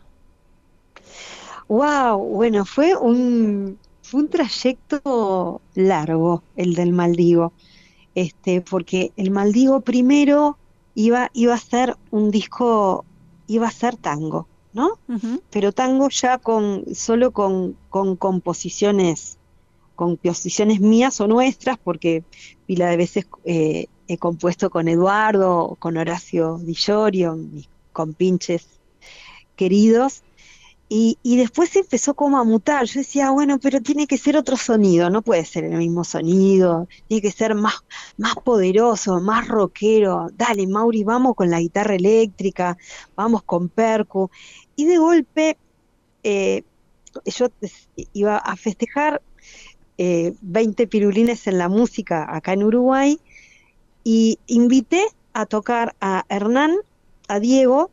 Wow, 1.68 2.18
bueno, 2.18 2.64
fue 2.64 2.96
un, 2.96 3.79
fue 4.09 4.23
un 4.23 4.29
trayecto 4.31 5.61
largo 5.75 6.42
el 6.57 6.75
del 6.75 6.92
Maldigo, 6.92 7.53
este, 8.14 8.62
porque 8.62 9.12
el 9.16 9.31
Maldigo 9.31 9.83
primero 9.83 10.57
iba, 10.94 11.31
iba 11.35 11.53
a 11.53 11.59
ser 11.59 11.94
un 12.11 12.31
disco, 12.31 13.05
iba 13.49 13.68
a 13.68 13.71
ser 13.71 13.97
tango, 13.97 14.49
¿no? 14.73 14.99
Pero 15.51 15.73
tango 15.73 16.09
ya 16.09 16.38
con, 16.38 16.85
solo 16.94 17.33
con, 17.33 17.77
con 17.90 18.16
composiciones, 18.16 19.38
con 19.94 20.16
composiciones 20.16 20.81
mías 20.81 21.21
o 21.21 21.29
nuestras, 21.29 21.77
porque 21.77 22.25
pila 22.66 22.88
de 22.88 22.97
veces 22.97 23.27
eh, 23.44 23.88
he 24.07 24.16
compuesto 24.16 24.71
con 24.71 24.88
Eduardo, 24.88 25.77
con 25.79 25.99
Horacio 25.99 26.59
Di 26.62 26.73
Llorio, 26.73 27.37
mis 27.37 27.68
compinches 27.92 28.66
queridos, 29.55 30.23
y, 30.88 31.18
y 31.22 31.37
después 31.37 31.74
empezó 31.77 32.14
como 32.14 32.38
a 32.38 32.44
mutar. 32.44 32.85
Yo 32.87 33.01
decía, 33.01 33.31
bueno, 33.31 33.59
pero 33.59 33.81
tiene 33.81 34.07
que 34.07 34.18
ser 34.18 34.37
otro 34.37 34.57
sonido, 34.57 35.11
no 35.11 35.22
puede 35.22 35.44
ser 35.44 35.64
el 35.64 35.77
mismo 35.77 36.05
sonido, 36.05 36.88
tiene 37.09 37.22
que 37.22 37.31
ser 37.31 37.55
más, 37.55 37.85
más 38.16 38.35
poderoso, 38.37 39.20
más 39.20 39.48
rockero. 39.48 40.29
Dale, 40.35 40.66
Mauri, 40.66 41.05
vamos 41.05 41.35
con 41.35 41.51
la 41.51 41.61
guitarra 41.61 41.94
eléctrica, 41.94 42.79
vamos 43.16 43.42
con 43.42 43.68
percu. 43.68 44.31
Y 44.77 44.87
de 44.87 44.98
golpe, 44.98 45.59
eh, 46.22 46.62
yo 47.24 47.48
iba 48.12 48.37
a 48.38 48.57
festejar 48.57 49.22
eh, 49.98 50.35
20 50.40 50.87
pirulines 50.87 51.46
en 51.46 51.59
la 51.59 51.68
música 51.68 52.27
acá 52.35 52.53
en 52.53 52.62
Uruguay 52.62 53.18
y 54.05 54.38
invité 54.46 55.05
a 55.33 55.46
tocar 55.46 55.96
a 56.01 56.24
Hernán, 56.29 56.77
a 57.27 57.40
Diego 57.40 57.90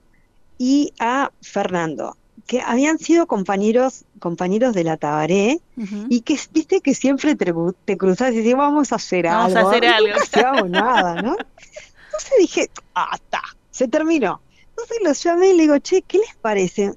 y 0.58 0.93
a 0.99 1.31
Fernando, 1.41 2.15
que 2.47 2.62
habían 2.62 2.99
sido 2.99 3.25
compañeros, 3.27 4.05
compañeros 4.19 4.73
de 4.75 4.84
la 4.84 4.97
Tabaré 4.97 5.62
y 6.10 6.21
que 6.21 6.39
viste 6.51 6.79
que 6.81 6.93
siempre 6.93 7.36
te, 7.36 7.53
te 7.86 7.97
cruzas 7.97 8.34
y 8.34 8.38
decís, 8.38 8.55
vamos 8.55 8.91
a 8.91 8.95
hacer 8.95 9.25
Vamos 9.25 9.55
a 9.55 9.60
algo. 9.60 9.69
hacer 9.71 9.86
algo. 9.86 10.13
hacíamos 10.21 10.69
nada, 10.69 11.21
¿no? 11.21 11.36
Entonces 12.05 12.31
dije, 12.39 12.69
ah, 12.93 13.10
está, 13.15 13.41
se 13.71 13.88
terminó. 13.88 14.41
Entonces 14.69 14.97
los 15.03 15.23
llamé 15.23 15.49
y 15.49 15.53
le 15.53 15.63
digo, 15.63 15.77
che, 15.79 16.01
¿qué 16.01 16.17
les 16.19 16.36
parece? 16.36 16.93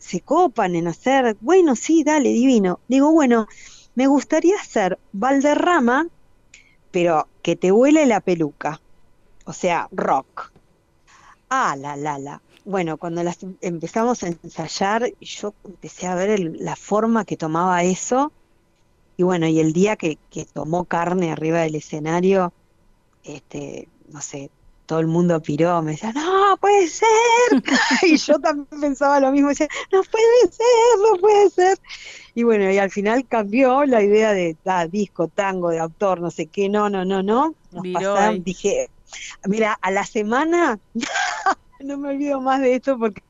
¿Se 0.00 0.20
copan 0.20 0.74
en 0.74 0.88
hacer? 0.88 1.36
Bueno, 1.40 1.76
sí, 1.76 2.02
dale, 2.02 2.30
divino. 2.30 2.80
Digo, 2.88 3.12
bueno, 3.12 3.46
me 3.94 4.06
gustaría 4.06 4.56
hacer 4.56 4.98
Valderrama, 5.12 6.08
pero 6.90 7.28
que 7.42 7.54
te 7.54 7.70
huele 7.70 8.06
la 8.06 8.20
peluca. 8.20 8.80
O 9.44 9.52
sea, 9.52 9.88
rock. 9.92 10.52
Ah, 11.50 11.76
la, 11.78 11.96
la, 11.96 12.18
la. 12.18 12.42
Bueno, 12.68 12.98
cuando 12.98 13.22
las 13.22 13.42
em- 13.42 13.56
empezamos 13.62 14.22
a 14.22 14.28
ensayar, 14.28 15.10
yo 15.20 15.54
empecé 15.64 16.06
a 16.06 16.14
ver 16.14 16.28
el- 16.28 16.52
la 16.58 16.76
forma 16.76 17.24
que 17.24 17.38
tomaba 17.38 17.82
eso. 17.82 18.34
Y 19.16 19.22
bueno, 19.24 19.46
y 19.48 19.60
el 19.60 19.72
día 19.72 19.96
que, 19.96 20.18
que 20.30 20.46
tomó 20.52 20.86
carne 20.86 21.32
arriba 21.32 21.60
del 21.62 21.76
escenario, 21.76 22.52
este, 23.22 23.90
no 24.08 24.20
sé, 24.20 24.50
todo 24.86 25.00
el 25.00 25.08
mundo 25.08 25.40
piró, 25.42 25.82
me 25.82 25.92
decía, 25.92 26.12
no, 26.12 26.56
puede 26.60 26.88
ser. 26.88 27.08
y 28.02 28.16
yo 28.18 28.38
también 28.40 28.68
pensaba 28.80 29.20
lo 29.20 29.32
mismo, 29.32 29.48
decía, 29.50 29.68
no 29.92 30.02
puede 30.02 30.52
ser, 30.52 30.98
no 31.12 31.18
puede 31.20 31.50
ser. 31.50 31.78
Y 32.34 32.44
bueno, 32.44 32.70
y 32.70 32.78
al 32.78 32.90
final 32.90 33.26
cambió 33.28 33.86
la 33.86 34.02
idea 34.02 34.32
de 34.34 34.58
ah, 34.66 34.86
disco, 34.88 35.28
tango, 35.28 35.70
de 35.70 35.80
autor, 35.80 36.20
no 36.20 36.30
sé 36.30 36.48
qué, 36.50 36.68
no, 36.68 36.90
no, 36.90 37.04
no, 37.04 37.22
no. 37.22 37.54
Nos 37.70 37.86
pasaron, 37.88 38.42
dije, 38.44 38.88
mira, 39.46 39.78
a 39.82 39.90
la 39.90 40.04
semana, 40.04 40.78
no 41.80 41.98
me 41.98 42.10
olvido 42.10 42.40
más 42.40 42.60
de 42.60 42.74
esto 42.74 42.98
porque 42.98 43.22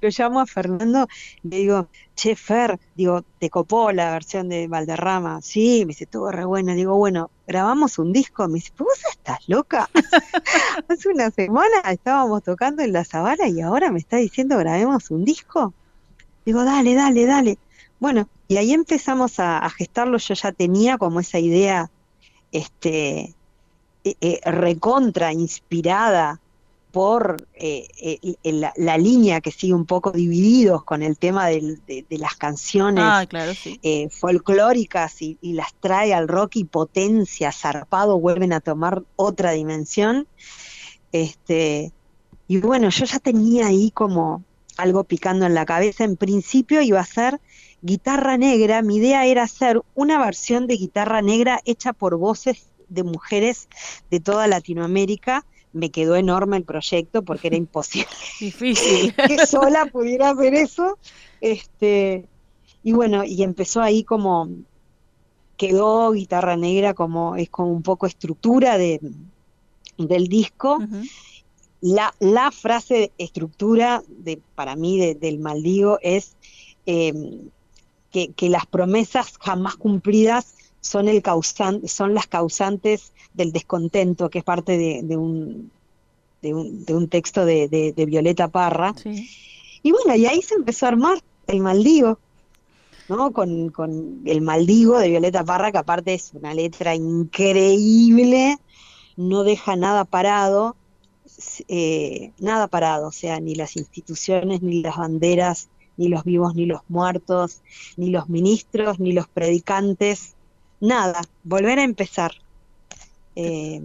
lo 0.00 0.08
llamo 0.16 0.40
a 0.40 0.46
Fernando, 0.46 1.08
le 1.42 1.56
digo, 1.56 1.88
che, 2.14 2.36
Fer, 2.36 2.78
digo, 2.94 3.22
¿te 3.38 3.50
copó 3.50 3.92
la 3.92 4.12
versión 4.12 4.48
de 4.48 4.68
Valderrama? 4.68 5.42
Sí, 5.42 5.80
me 5.80 5.88
dice, 5.88 6.04
estuvo 6.04 6.30
re 6.30 6.44
buena. 6.44 6.74
Digo, 6.74 6.96
bueno, 6.96 7.30
grabamos 7.46 7.98
un 7.98 8.12
disco. 8.12 8.46
Me 8.48 8.54
dice, 8.54 8.72
¿vos 8.78 8.98
estás 9.10 9.40
loca? 9.48 9.88
Hace 10.88 11.08
una 11.08 11.30
semana 11.30 11.80
estábamos 11.90 12.42
tocando 12.42 12.82
en 12.82 12.92
la 12.92 13.04
Zabala 13.04 13.48
y 13.48 13.60
ahora 13.60 13.90
me 13.90 13.98
está 13.98 14.16
diciendo 14.18 14.56
grabemos 14.58 15.10
un 15.10 15.24
disco. 15.24 15.74
Digo, 16.44 16.64
dale, 16.64 16.94
dale, 16.94 17.26
dale. 17.26 17.58
Bueno, 17.98 18.28
y 18.48 18.58
ahí 18.58 18.72
empezamos 18.72 19.40
a, 19.40 19.58
a 19.58 19.70
gestarlo. 19.70 20.18
Yo 20.18 20.34
ya 20.34 20.52
tenía 20.52 20.98
como 20.98 21.20
esa 21.20 21.38
idea, 21.38 21.90
este, 22.52 23.34
eh, 24.04 24.14
eh, 24.20 24.40
recontra 24.44 25.32
inspirada 25.32 26.40
por 26.96 27.46
eh, 27.52 27.86
eh, 28.00 28.36
la, 28.44 28.72
la 28.74 28.96
línea 28.96 29.42
que 29.42 29.50
sigue 29.52 29.74
un 29.74 29.84
poco 29.84 30.12
divididos 30.12 30.82
con 30.82 31.02
el 31.02 31.18
tema 31.18 31.46
del- 31.46 31.84
de, 31.84 32.06
de 32.08 32.18
las 32.18 32.36
canciones 32.36 33.04
Ah, 33.06 33.26
claro, 33.28 33.52
sí. 33.52 33.78
eh, 33.82 34.08
folclóricas 34.08 35.20
y, 35.20 35.36
y 35.42 35.52
las 35.52 35.74
trae 35.78 36.14
al 36.14 36.26
rock 36.26 36.56
y 36.56 36.64
potencia, 36.64 37.52
zarpado, 37.52 38.18
vuelven 38.18 38.54
a 38.54 38.60
tomar 38.60 39.02
otra 39.16 39.50
dimensión. 39.50 40.26
Este, 41.12 41.92
y 42.48 42.60
bueno, 42.60 42.88
yo 42.88 43.04
ya 43.04 43.18
tenía 43.18 43.66
ahí 43.66 43.90
como 43.90 44.42
algo 44.78 45.04
picando 45.04 45.44
en 45.44 45.52
la 45.52 45.66
cabeza. 45.66 46.04
En 46.04 46.16
principio 46.16 46.80
iba 46.80 47.00
a 47.00 47.04
ser 47.04 47.40
guitarra 47.82 48.38
negra. 48.38 48.80
Mi 48.80 48.96
idea 48.96 49.26
era 49.26 49.42
hacer 49.42 49.82
una 49.94 50.18
versión 50.24 50.66
de 50.66 50.76
guitarra 50.78 51.20
negra 51.20 51.60
hecha 51.66 51.92
por 51.92 52.16
voces 52.16 52.68
de 52.88 53.02
mujeres 53.02 53.68
de 54.10 54.20
toda 54.20 54.46
Latinoamérica. 54.46 55.44
Me 55.76 55.90
quedó 55.90 56.16
enorme 56.16 56.56
el 56.56 56.64
proyecto 56.64 57.22
porque 57.22 57.48
era 57.48 57.56
imposible 57.56 58.08
Difícil. 58.40 59.14
que 59.28 59.46
sola 59.46 59.86
pudiera 59.86 60.30
hacer 60.30 60.54
eso. 60.54 60.98
Este, 61.40 62.26
y 62.82 62.92
bueno, 62.92 63.24
y 63.24 63.42
empezó 63.42 63.82
ahí 63.82 64.02
como, 64.02 64.48
quedó 65.56 66.12
guitarra 66.12 66.56
negra 66.56 66.94
como, 66.94 67.36
es 67.36 67.48
como 67.50 67.72
un 67.72 67.82
poco 67.82 68.06
estructura 68.06 68.78
de, 68.78 69.00
del 69.98 70.28
disco. 70.28 70.78
La, 71.82 72.14
la 72.20 72.50
frase 72.50 73.12
estructura 73.18 74.02
de, 74.08 74.40
para 74.54 74.76
mí 74.76 74.98
de- 74.98 75.14
del 75.14 75.38
maldigo 75.38 75.98
es 76.00 76.36
eh, 76.86 77.12
que, 78.10 78.32
que 78.32 78.48
las 78.48 78.64
promesas 78.66 79.34
jamás 79.38 79.76
cumplidas 79.76 80.54
son, 80.86 81.08
el 81.08 81.22
causan, 81.22 81.86
son 81.88 82.14
las 82.14 82.26
causantes 82.26 83.12
del 83.34 83.52
descontento, 83.52 84.30
que 84.30 84.38
es 84.38 84.44
parte 84.44 84.78
de, 84.78 85.00
de 85.02 85.16
un, 85.16 85.70
de, 86.42 86.54
un, 86.54 86.84
de 86.84 86.94
un 86.94 87.08
texto 87.08 87.44
de, 87.44 87.92
Violeta 87.96 88.48
Parra. 88.48 88.94
Sí. 89.02 89.28
Y 89.82 89.92
bueno, 89.92 90.14
y 90.14 90.26
ahí 90.26 90.42
se 90.42 90.54
empezó 90.54 90.86
a 90.86 90.90
armar 90.90 91.18
el 91.46 91.60
maldigo, 91.60 92.18
¿no? 93.08 93.32
Con, 93.32 93.70
con 93.70 94.22
el 94.24 94.40
maldigo 94.40 94.98
de 94.98 95.08
Violeta 95.08 95.44
Parra, 95.44 95.72
que 95.72 95.78
aparte 95.78 96.14
es 96.14 96.32
una 96.34 96.54
letra 96.54 96.94
increíble, 96.94 98.56
no 99.16 99.44
deja 99.44 99.76
nada 99.76 100.04
parado, 100.04 100.76
eh, 101.68 102.32
nada 102.38 102.68
parado, 102.68 103.08
o 103.08 103.12
sea, 103.12 103.40
ni 103.40 103.54
las 103.54 103.76
instituciones, 103.76 104.62
ni 104.62 104.82
las 104.82 104.96
banderas, 104.96 105.68
ni 105.96 106.08
los 106.08 106.24
vivos, 106.24 106.54
ni 106.54 106.66
los 106.66 106.80
muertos, 106.88 107.62
ni 107.96 108.10
los 108.10 108.28
ministros, 108.28 109.00
ni 109.00 109.12
los 109.12 109.28
predicantes, 109.28 110.35
nada, 110.80 111.20
volver 111.44 111.78
a 111.78 111.84
empezar. 111.84 112.32
Eh, 113.34 113.82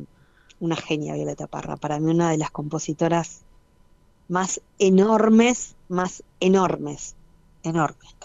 una 0.60 0.76
genia 0.76 1.14
Violeta 1.16 1.48
Parra, 1.48 1.76
para 1.76 2.00
mí 2.00 2.12
una 2.12 2.30
de 2.32 2.38
las 2.38 2.52
compositoras 2.52 3.42
más 4.28 4.62
enormes, 4.80 5.76
más 5.90 6.24
enormes, 6.40 7.16
enormes. 7.64 8.16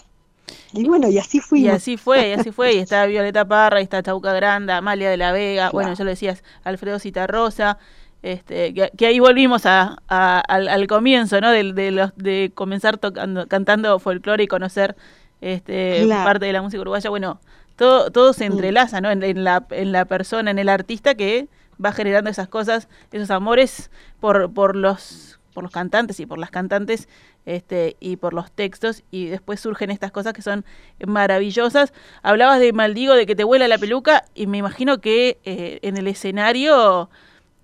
Y 0.71 0.87
bueno, 0.87 1.09
y 1.09 1.17
así 1.17 1.39
Y 1.39 1.41
fuimos. 1.41 1.73
así 1.75 1.97
fue, 1.97 2.29
y 2.29 2.33
así 2.33 2.51
fue. 2.51 2.73
Y 2.75 2.77
está 2.79 3.05
Violeta 3.07 3.45
Parra, 3.45 3.79
y 3.81 3.83
está 3.83 4.03
Chauca 4.03 4.33
Granda, 4.33 4.77
Amalia 4.77 5.09
de 5.09 5.17
la 5.17 5.31
Vega, 5.31 5.69
bueno, 5.71 5.93
ya 5.93 6.03
lo 6.03 6.11
decías, 6.11 6.43
Alfredo 6.63 6.99
Citarrosa. 6.99 7.77
Este, 8.23 8.73
que, 8.73 8.91
que 8.97 9.05
ahí 9.07 9.19
volvimos 9.19 9.65
a, 9.65 10.01
a- 10.07 10.39
al, 10.39 10.67
al 10.69 10.87
comienzo, 10.87 11.39
¿no? 11.41 11.51
De, 11.51 11.71
de, 11.73 11.91
los, 11.91 12.15
de 12.15 12.51
comenzar 12.53 12.97
tocando, 12.97 13.47
cantando 13.47 13.97
folclore 13.99 14.43
y 14.43 14.47
conocer 14.47 14.95
este, 15.41 16.03
Claro. 16.05 16.23
parte 16.23 16.45
de 16.45 16.53
la 16.53 16.61
música 16.61 16.81
uruguaya. 16.81 17.09
Bueno, 17.09 17.39
todo, 17.77 18.11
todo 18.11 18.33
se 18.33 18.49
Mm. 18.49 18.53
entrelaza, 18.53 18.99
¿no? 19.01 19.09
En, 19.11 19.23
en 19.23 19.43
la, 19.45 19.65
en 19.71 19.91
la 19.93 20.03
persona, 20.05 20.51
en 20.51 20.59
el 20.59 20.67
artista 20.69 21.15
que 21.15 21.47
va 21.83 21.91
generando 21.93 22.29
esas 22.29 22.47
cosas, 22.49 22.89
esos 23.11 23.31
amores 23.31 23.89
por, 24.19 24.51
por 24.51 24.75
los 24.75 25.33
por 25.53 25.63
los 25.63 25.71
cantantes 25.71 26.19
y 26.19 26.27
por 26.27 26.37
las 26.37 26.51
cantantes 26.51 27.07
este, 27.47 27.95
y 27.99 28.17
por 28.17 28.31
los 28.35 28.51
textos 28.51 29.01
y 29.09 29.25
después 29.25 29.59
surgen 29.59 29.89
estas 29.89 30.11
cosas 30.11 30.33
que 30.33 30.43
son 30.43 30.63
maravillosas. 31.07 31.93
Hablabas 32.21 32.59
de 32.59 32.73
Maldigo, 32.73 33.15
de 33.15 33.25
que 33.25 33.35
te 33.35 33.43
vuela 33.43 33.67
la 33.67 33.79
peluca 33.79 34.25
y 34.35 34.45
me 34.45 34.59
imagino 34.59 34.99
que 35.01 35.39
eh, 35.45 35.79
en 35.81 35.97
el 35.97 36.07
escenario, 36.07 37.09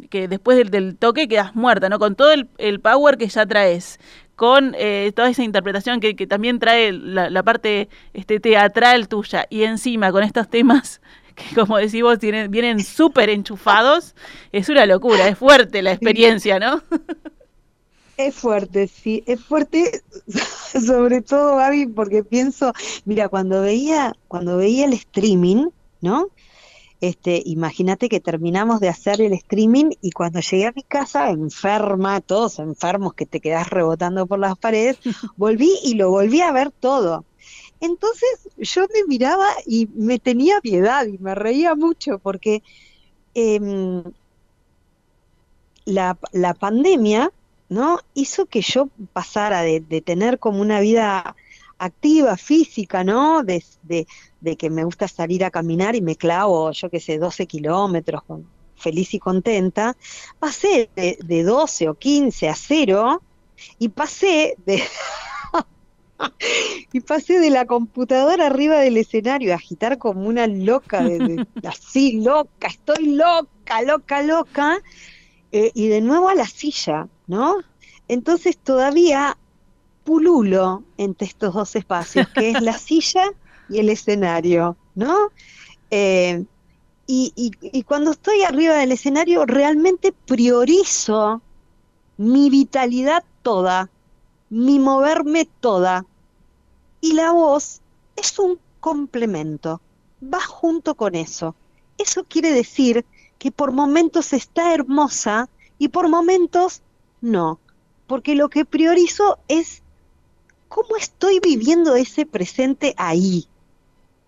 que 0.09 0.27
después 0.27 0.57
del, 0.57 0.71
del 0.71 0.97
toque 0.97 1.27
quedas 1.27 1.55
muerta, 1.55 1.87
¿no? 1.87 1.99
Con 1.99 2.15
todo 2.15 2.31
el, 2.31 2.47
el 2.57 2.79
power 2.79 3.17
que 3.17 3.27
ya 3.27 3.45
traes, 3.45 3.99
con 4.35 4.75
eh, 4.77 5.11
toda 5.15 5.29
esa 5.29 5.43
interpretación 5.43 5.99
que, 5.99 6.15
que 6.15 6.27
también 6.27 6.59
trae 6.59 6.91
la, 6.91 7.29
la 7.29 7.43
parte 7.43 7.89
este, 8.13 8.39
teatral 8.39 9.07
tuya 9.07 9.45
y 9.49 9.63
encima 9.63 10.11
con 10.11 10.23
estos 10.23 10.49
temas 10.49 11.01
que 11.35 11.55
como 11.55 11.77
decís 11.77 12.01
vos 12.01 12.19
tienen, 12.19 12.51
vienen 12.51 12.83
súper 12.83 13.29
enchufados, 13.29 14.15
es 14.51 14.69
una 14.69 14.85
locura, 14.85 15.27
es 15.27 15.37
fuerte 15.37 15.81
la 15.81 15.91
experiencia, 15.93 16.59
¿no? 16.59 16.81
Es 18.17 18.35
fuerte, 18.35 18.87
sí, 18.87 19.23
es 19.25 19.43
fuerte, 19.43 20.03
sobre 20.85 21.21
todo, 21.21 21.57
Gaby, 21.57 21.87
porque 21.87 22.23
pienso, 22.23 22.71
mira, 23.05 23.27
cuando 23.27 23.61
veía, 23.61 24.13
cuando 24.27 24.57
veía 24.57 24.85
el 24.85 24.93
streaming, 24.93 25.69
¿no? 26.01 26.27
Este, 27.03 27.43
imagínate 27.45 28.07
que 28.07 28.21
terminamos 28.21 28.79
de 28.79 28.87
hacer 28.87 29.19
el 29.19 29.33
streaming 29.33 29.89
y 29.99 30.11
cuando 30.11 30.39
llegué 30.39 30.67
a 30.67 30.71
mi 30.73 30.83
casa, 30.83 31.31
enferma, 31.31 32.21
todos 32.21 32.59
enfermos 32.59 33.13
que 33.13 33.25
te 33.25 33.41
quedás 33.41 33.69
rebotando 33.69 34.25
por 34.25 34.39
las 34.39 34.57
paredes, 34.57 34.99
volví 35.35 35.69
y 35.83 35.95
lo 35.95 36.11
volví 36.11 36.39
a 36.39 36.53
ver 36.53 36.71
todo. 36.71 37.25
Entonces 37.81 38.47
yo 38.57 38.83
me 38.83 39.03
miraba 39.05 39.49
y 39.65 39.89
me 39.93 40.17
tenía 40.17 40.61
piedad 40.61 41.05
y 41.05 41.17
me 41.17 41.35
reía 41.35 41.75
mucho 41.75 42.19
porque 42.19 42.63
em, 43.33 44.01
la, 45.83 46.17
la 46.31 46.53
pandemia, 46.53 47.33
¿no? 47.67 47.99
hizo 48.13 48.45
que 48.45 48.61
yo 48.61 48.87
pasara 49.11 49.61
de, 49.61 49.81
de 49.81 49.99
tener 49.99 50.39
como 50.39 50.61
una 50.61 50.79
vida 50.79 51.35
activa, 51.85 52.37
física, 52.37 53.03
¿no? 53.03 53.43
De, 53.43 53.63
de- 53.81 54.07
de 54.39 54.57
que 54.57 54.69
me 54.69 54.83
gusta 54.83 55.07
salir 55.07 55.43
a 55.45 55.51
caminar 55.51 55.95
y 55.95 56.01
me 56.01 56.15
clavo, 56.15 56.71
yo 56.71 56.89
qué 56.89 56.99
sé, 56.99 57.17
12 57.19 57.47
kilómetros, 57.47 58.23
con- 58.25 58.51
feliz 58.75 59.13
y 59.13 59.19
contenta, 59.19 59.95
pasé 60.39 60.91
de, 60.95 61.17
de 61.23 61.43
12 61.43 61.87
o 61.89 61.95
15 61.95 62.49
a 62.49 62.55
cero 62.55 63.23
y 63.79 63.89
pasé 63.89 64.55
de... 64.59 64.83
Y 66.91 67.01
pasé 67.01 67.39
de 67.39 67.49
la 67.49 67.65
computadora 67.65 68.47
arriba 68.47 68.79
del 68.79 68.97
escenario 68.97 69.51
a 69.53 69.55
agitar 69.55 69.97
como 69.97 70.27
una 70.27 70.47
loca, 70.47 71.03
de- 71.03 71.21
de- 71.21 71.43
así 71.67 72.21
loca, 72.23 72.67
estoy 72.67 73.07
loca, 73.15 73.81
loca, 73.85 74.21
loca, 74.23 74.79
eh, 75.51 75.71
y 75.75 75.87
de 75.89 76.01
nuevo 76.01 76.29
a 76.29 76.35
la 76.35 76.47
silla, 76.47 77.09
¿no? 77.27 77.57
Entonces 78.07 78.59
todavía 78.61 79.37
pululo 80.03 80.87
entre 80.97 81.27
estos 81.27 81.53
dos 81.53 81.75
espacios, 81.75 82.29
que 82.29 82.51
es 82.51 82.59
la 82.59 82.77
silla 82.79 83.23
y 83.67 83.79
el 83.79 83.89
escenario, 83.89 84.79
¿no? 84.95 85.31
Eh, 85.91 86.45
y, 87.07 87.33
y- 87.35 87.51
y 87.61 87.83
cuando 87.83 88.11
estoy 88.11 88.43
arriba 88.43 88.75
del 88.75 88.91
escenario, 88.93 89.45
realmente 89.45 90.13
priorizo 90.13 91.43
mi 92.17 92.49
vitalidad 92.49 93.25
toda, 93.43 93.91
mi 94.49 94.79
moverme 94.79 95.45
toda. 95.59 96.07
Y 97.01 97.13
la 97.13 97.31
voz 97.31 97.81
es 98.15 98.39
un 98.39 98.61
complemento, 98.79 99.83
va 100.21 100.41
junto 100.41 100.95
con 100.95 101.15
eso. 101.15 101.57
Eso 101.97 102.25
quiere 102.25 102.51
decir 102.51 103.05
que 103.37 103.51
por 103.51 103.71
momentos 103.71 104.33
está 104.33 104.73
hermosa 104.73 105.49
y 105.77 105.89
por 105.89 106.09
momentos 106.09 106.83
no, 107.21 107.61
porque 108.07 108.35
lo 108.35 108.49
que 108.49 108.65
priorizo 108.65 109.39
es 109.47 109.82
cómo 110.73 110.97
estoy 110.97 111.39
viviendo 111.39 111.95
ese 111.95 112.25
presente 112.25 112.93
ahí. 112.97 113.51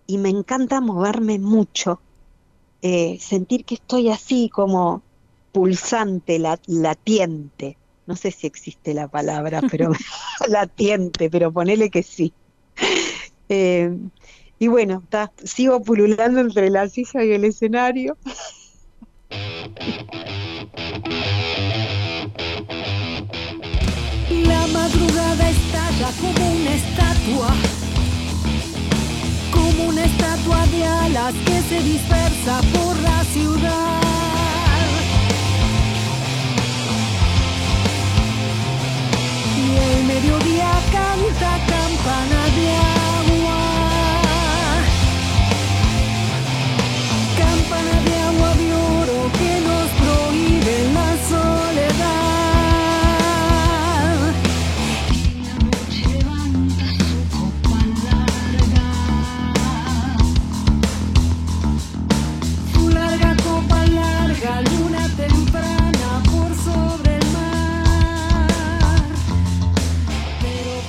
Y 0.06 0.18
me 0.18 0.30
encanta 0.30 0.80
moverme 0.80 1.38
mucho, 1.38 2.04
eh, 2.82 3.18
sentir 3.20 3.64
que 3.64 3.76
estoy 3.76 4.10
así 4.10 4.50
como 4.50 5.06
pulsante, 5.52 6.38
la- 6.38 6.60
latiente. 6.66 7.78
No 8.06 8.16
sé 8.16 8.30
si 8.32 8.46
existe 8.46 8.94
la 8.94 9.08
palabra, 9.08 9.62
pero 9.70 9.90
latiente, 10.48 11.30
pero 11.30 11.52
ponele 11.52 11.90
que 11.90 12.02
sí. 12.02 12.36
Eh, 13.48 13.90
y 14.58 14.68
bueno, 14.68 15.06
ta, 15.10 15.32
sigo 15.44 15.82
pululando 15.82 16.40
entre 16.40 16.70
la 16.70 16.88
silla 16.88 17.24
y 17.24 17.32
el 17.32 17.44
escenario. 17.44 18.18
Como 25.96 26.50
una 26.50 26.74
estatua, 26.74 27.54
como 29.50 29.88
una 29.88 30.04
estatua 30.04 30.66
de 30.66 30.84
alas 30.84 31.34
que 31.46 31.62
se 31.62 31.82
dispersa 31.82 32.60
por 32.74 32.98
la 33.00 33.24
ciudad. 33.24 34.00
Y 39.56 39.76
el 39.76 40.04
mediodía 40.04 40.70
canta 40.92 41.75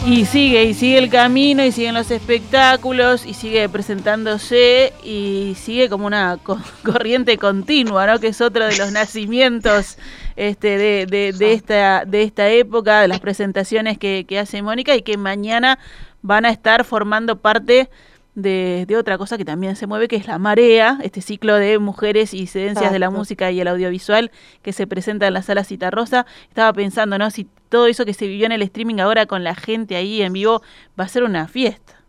Y 0.10 0.24
sigue, 0.26 0.63
y 0.63 0.74
sigue 0.74 0.98
el 1.00 1.10
camino, 1.10 1.65
y 1.65 1.72
siguen 1.74 1.93
los 1.93 2.12
espectáculos, 2.12 3.26
y 3.26 3.34
sigue 3.34 3.67
presentándose, 3.67 4.93
y 5.04 5.54
sigue 5.60 5.89
como 5.89 6.08
una 6.08 6.38
co- 6.41 6.62
corriente 6.86 7.38
continua, 7.38 8.08
¿no? 8.08 8.17
Que 8.20 8.28
es 8.28 8.39
otro 8.39 8.65
de 8.65 8.78
los 8.78 8.93
nacimientos 8.93 9.98
este, 10.38 10.78
de, 10.78 11.06
de- 11.08 11.34
de 11.34 11.52
esta, 11.52 12.06
de 12.06 12.24
esta 12.24 12.48
época, 12.50 13.02
de 13.02 13.10
las 13.10 13.20
presentaciones 13.20 13.98
que, 13.98 14.26
que 14.26 14.39
hace 14.39 14.62
Mónica, 14.62 14.96
y 14.96 15.02
que 15.02 15.17
mañana 15.17 15.78
van 16.22 16.46
a 16.46 16.52
estar 16.52 16.86
formando 16.86 17.39
parte 17.39 17.89
de, 18.38 18.86
de 18.88 18.97
otra 18.97 19.17
cosa 19.17 19.36
que 19.36 19.45
también 19.45 19.76
se 19.76 19.88
mueve, 19.88 20.08
que 20.08 20.15
es 20.15 20.28
la 20.28 20.38
marea, 20.38 21.00
este 21.02 21.21
ciclo 21.21 21.56
de 21.56 21.80
mujeres 21.80 22.36
y 22.36 22.41
incidencias 22.41 22.91
de 22.91 23.00
la 23.00 23.10
música 23.10 23.50
y 23.50 23.60
el 23.60 23.67
audiovisual 23.67 24.30
que 24.62 24.73
se 24.73 24.86
presenta 24.86 25.26
en 25.26 25.34
la 25.34 25.41
sala 25.41 25.63
Citarrosa. 25.63 26.28
Estaba 26.47 26.71
pensando, 26.71 27.17
¿no? 27.17 27.32
Si 27.32 27.47
todo 27.69 27.88
eso 27.88 28.06
que 28.06 28.13
se 28.13 28.28
vivió 28.28 28.45
en 28.45 28.52
el 28.52 28.62
streaming 28.62 29.00
ahora 29.00 29.26
con 29.26 29.43
la 29.43 29.56
gente 29.56 29.95
ahí 29.95 30.21
en 30.21 30.34
vivo 30.34 30.62
va 30.97 31.06
a 31.06 31.08
ser 31.08 31.23
una 31.23 31.47
fiesta. 31.47 32.04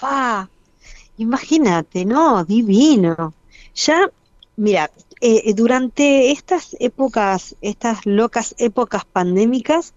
Pa, 0.00 0.48
imagínate, 1.16 2.04
¿no? 2.04 2.44
Divino. 2.44 3.34
Ya, 3.74 4.08
mira, 4.54 4.88
eh, 5.20 5.52
durante 5.52 6.30
estas 6.30 6.76
épocas, 6.78 7.56
estas 7.60 8.06
locas 8.06 8.54
épocas 8.58 9.04
pandémicas, 9.04 9.94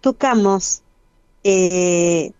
tocamos, 0.00 0.80
eh, 1.42 2.32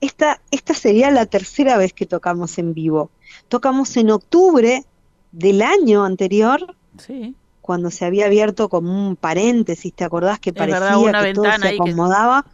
esta, 0.00 0.40
esta 0.50 0.74
sería 0.74 1.10
la 1.10 1.26
tercera 1.26 1.76
vez 1.78 1.92
que 1.92 2.06
tocamos 2.06 2.58
en 2.58 2.74
vivo. 2.74 3.10
Tocamos 3.48 3.96
en 3.96 4.10
octubre 4.10 4.84
del 5.32 5.62
año 5.62 6.04
anterior, 6.04 6.76
Sí. 6.98 7.34
cuando 7.60 7.90
se 7.90 8.04
había 8.04 8.26
abierto 8.26 8.68
como 8.68 8.90
un 9.08 9.16
paréntesis, 9.16 9.92
¿te 9.92 10.04
acordás 10.04 10.38
que 10.38 10.50
Es 10.50 10.56
parecía 10.56 10.80
verdad, 10.80 10.98
una 10.98 11.22
que 11.24 11.34
todo 11.34 11.44
se 11.52 11.60
que- 11.60 11.68
acomodaba? 11.74 12.46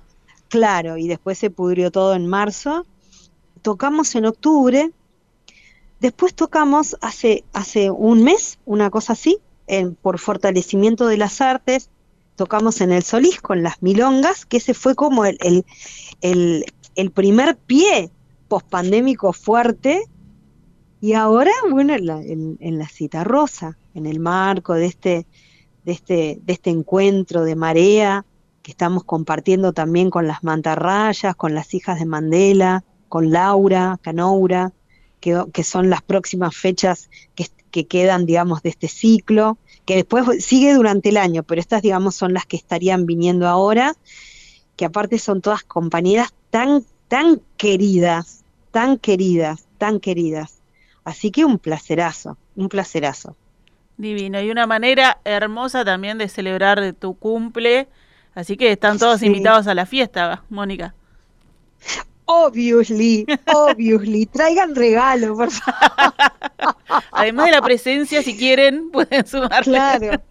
Claro, 0.48 0.96
y 0.96 1.09
después 1.09 1.38
se 1.38 1.50
pudrió 1.50 1.90
todo 1.90 2.14
en 2.14 2.26
marzo. 2.26 2.87
Tocamos 3.62 4.14
en 4.14 4.26
octubre, 4.26 4.90
después 6.00 6.35
tocamos 6.35 6.96
hace, 7.00 7.44
hace 7.52 7.90
un 7.90 8.22
mes, 8.24 8.59
una 8.64 8.90
cosa 8.90 9.12
así, 9.14 9.38
en- 9.66 9.94
por 9.94 10.18
fortalecimiento 10.18 11.07
de 11.07 11.16
las 11.16 11.40
artes, 11.40 11.88
tocamos 12.37 12.81
en 12.81 12.92
el 12.92 13.02
Solís 13.02 13.40
con 13.40 13.62
las 13.62 13.83
milongas, 13.83 14.46
que 14.46 14.57
ese 14.57 14.74
fue 14.74 14.94
como 14.94 15.24
el, 15.24 15.38
el, 15.40 15.64
el, 16.22 16.64
el 16.94 17.11
primer 17.11 17.57
pie 17.57 18.11
pospandémico 18.48 19.33
fuerte, 19.33 20.05
y 21.00 21.14
ahora, 21.14 21.50
bueno, 21.70 21.94
en 21.94 22.07
la, 22.07 22.22
en, 22.22 22.59
en 22.61 22.78
la 22.78 22.88
cita 22.88 23.24
rosa, 23.24 23.76
en 23.94 24.07
el 24.07 24.20
marco 24.20 24.74
de 24.74 24.87
este, 24.87 25.26
de 25.85 25.92
este, 25.92 26.38
de 26.44 26.52
este 26.52 26.70
encuentro 26.70 27.44
de 27.44 27.57
marea 27.57 28.24
que 28.62 28.70
estamos 28.70 29.05
compartiendo 29.05 29.72
también 29.72 30.11
con 30.11 30.26
las 30.26 30.44
mantarrayas, 30.44 31.35
con 31.35 31.55
las 31.55 31.74
hijas 31.74 31.98
de 31.98 32.07
Mandela, 32.07 32.85
con 33.09 33.33
Laura, 33.33 33.98
Canoura, 34.00 34.72
que, 35.20 35.64
son 35.64 35.90
las 35.90 36.02
próximas 36.02 36.57
fechas 36.57 37.11
que, 37.35 37.46
que 37.70 37.87
quedan, 37.87 38.24
digamos, 38.24 38.62
de 38.62 38.70
este 38.70 38.88
ciclo, 38.88 39.59
que 39.85 39.96
después 39.96 40.44
sigue 40.44 40.74
durante 40.74 41.09
el 41.09 41.16
año, 41.16 41.42
pero 41.42 41.61
estas, 41.61 41.83
digamos, 41.83 42.14
son 42.14 42.33
las 42.33 42.46
que 42.46 42.57
estarían 42.57 43.07
viniendo 43.07 43.48
ahora, 43.48 43.94
que 44.76 44.85
aparte 44.85 45.18
son 45.18 45.40
todas 45.40 45.64
compañeras 45.64 46.33
tan, 46.52 46.84
tan 47.08 47.40
queridas, 47.56 48.44
tan 48.70 48.98
queridas, 48.98 49.66
tan 49.78 49.98
queridas. 49.98 50.60
Así 51.02 51.32
que 51.32 51.44
un 51.44 51.58
placerazo, 51.58 52.36
un 52.54 52.68
placerazo. 52.68 53.34
Divino. 53.96 54.40
Y 54.40 54.50
una 54.50 54.66
manera 54.66 55.18
hermosa 55.24 55.84
también 55.84 56.18
de 56.18 56.28
celebrar 56.28 56.92
tu 56.92 57.14
cumple. 57.14 57.88
Así 58.34 58.56
que 58.56 58.70
están 58.70 58.98
todos 58.98 59.20
Sí. 59.20 59.26
invitados 59.26 59.66
a 59.66 59.74
la 59.74 59.86
fiesta, 59.86 60.42
Mónica. 60.50 60.94
Obviously, 62.24 63.26
obviously, 63.52 64.26
traigan 64.32 64.74
regalo, 64.74 65.34
por 65.36 65.50
favor. 65.50 66.14
Además 67.10 67.46
de 67.46 67.52
la 67.52 67.62
presencia, 67.62 68.22
si 68.22 68.36
quieren, 68.36 68.90
pueden 68.90 69.26
sumarle. 69.26 69.64
Claro, 69.64 70.22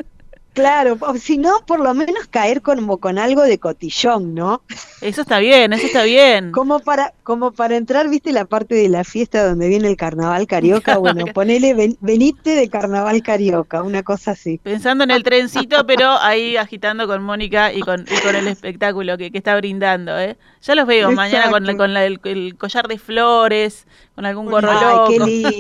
claro, 0.53 0.97
si 1.19 1.37
no, 1.37 1.65
por 1.65 1.79
lo 1.79 1.93
menos 1.93 2.27
caer 2.27 2.61
como 2.61 2.97
con 2.97 3.17
algo 3.17 3.41
de 3.43 3.57
cotillón, 3.59 4.35
¿no? 4.35 4.61
Eso 5.01 5.21
está 5.21 5.39
bien, 5.39 5.73
eso 5.73 5.87
está 5.87 6.03
bien. 6.03 6.51
Como 6.61 6.79
para, 6.79 7.13
como 7.23 7.51
para 7.51 7.75
entrar, 7.75 8.07
viste 8.09 8.31
la 8.31 8.45
parte 8.45 8.75
de 8.75 8.87
la 8.89 9.03
fiesta 9.03 9.47
donde 9.47 9.67
viene 9.67 9.87
el 9.87 9.95
carnaval 9.97 10.45
carioca, 10.47 10.97
bueno, 10.99 11.25
ponele 11.33 11.73
ven- 11.73 11.97
venite 12.01 12.51
de 12.51 12.69
carnaval 12.69 13.23
carioca, 13.23 13.81
una 13.81 14.03
cosa 14.03 14.31
así. 14.31 14.59
Pensando 14.61 15.03
en 15.03 15.11
el 15.11 15.23
trencito, 15.23 15.85
pero 15.87 16.09
ahí 16.19 16.57
agitando 16.57 17.07
con 17.07 17.23
Mónica 17.23 17.73
y 17.73 17.79
con, 17.81 18.01
y 18.01 18.21
con 18.21 18.35
el 18.35 18.47
espectáculo 18.47 19.17
que, 19.17 19.31
que 19.31 19.37
está 19.37 19.55
brindando, 19.55 20.19
¿eh? 20.19 20.37
Ya 20.61 20.75
los 20.75 20.85
veo 20.85 21.11
mañana 21.11 21.49
con, 21.49 21.77
con 21.77 21.93
la- 21.93 22.05
el, 22.05 22.19
el 22.23 22.55
collar 22.57 22.87
de 22.87 22.99
flores, 22.99 23.87
con 24.15 24.25
algún 24.25 24.45
gorro 24.47 24.69
Ay, 24.71 24.85
loco. 24.97 25.07
qué 25.09 25.19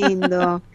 lindo. 0.09 0.61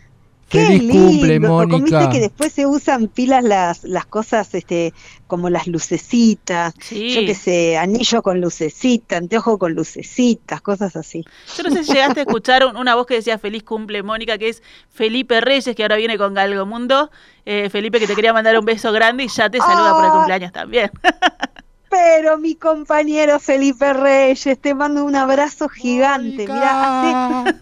Qué 0.49 0.65
Feliz 0.65 0.93
cumple, 0.93 1.29
lindo. 1.35 1.49
Como 1.49 1.67
Mónica. 1.79 1.99
viste 1.99 2.13
que 2.13 2.21
después 2.21 2.53
se 2.53 2.67
usan 2.67 3.09
pilas 3.09 3.43
las, 3.43 3.83
las 3.83 4.07
cosas, 4.07 4.55
este, 4.55 4.95
como 5.27 5.51
las 5.51 5.67
lucecitas, 5.67 6.73
Sí. 6.81 7.11
yo 7.15 7.23
qué 7.27 7.35
sé, 7.35 7.77
anillo 7.77 8.23
con 8.23 8.41
lucecita, 8.41 9.17
anteojo 9.17 9.59
con 9.59 9.75
lucecitas, 9.75 10.61
cosas 10.61 10.95
así. 10.95 11.25
Yo 11.57 11.65
no 11.65 11.71
sé 11.71 11.83
si 11.83 11.93
llegaste 11.95 12.21
a 12.21 12.23
escuchar 12.23 12.65
un- 12.65 12.77
una 12.77 12.95
voz 12.95 13.07
que 13.07 13.15
decía 13.15 13.39
feliz 13.39 13.65
cumple 13.65 14.05
Mónica, 14.05 14.39
que 14.39 14.49
es 14.51 14.63
Felipe 14.89 15.41
Reyes, 15.41 15.75
que 15.75 15.83
ahora 15.83 15.97
viene 15.97 16.17
con 16.17 16.33
Galgomundo. 16.35 17.11
Eh, 17.45 17.69
Felipe, 17.69 17.99
que 17.99 18.07
te 18.07 18.15
quería 18.15 18.33
mandar 18.33 18.57
un 18.57 18.65
beso 18.65 18.93
grande 18.93 19.25
y 19.25 19.29
ya 19.29 19.51
te 19.51 19.59
saluda 19.59 19.93
por 19.95 20.05
el 20.05 20.11
Ah. 20.11 20.15
cumpleaños 20.15 20.53
también. 20.53 20.91
Pero 21.91 22.37
mi 22.39 22.57
compañero 22.57 23.39
Felipe 23.41 23.93
Reyes, 23.93 24.59
te 24.61 24.75
mando 24.75 25.05
un 25.05 25.17
abrazo 25.17 25.69
gigante. 25.69 26.47
Mira, 26.47 27.41
hace, 27.43 27.55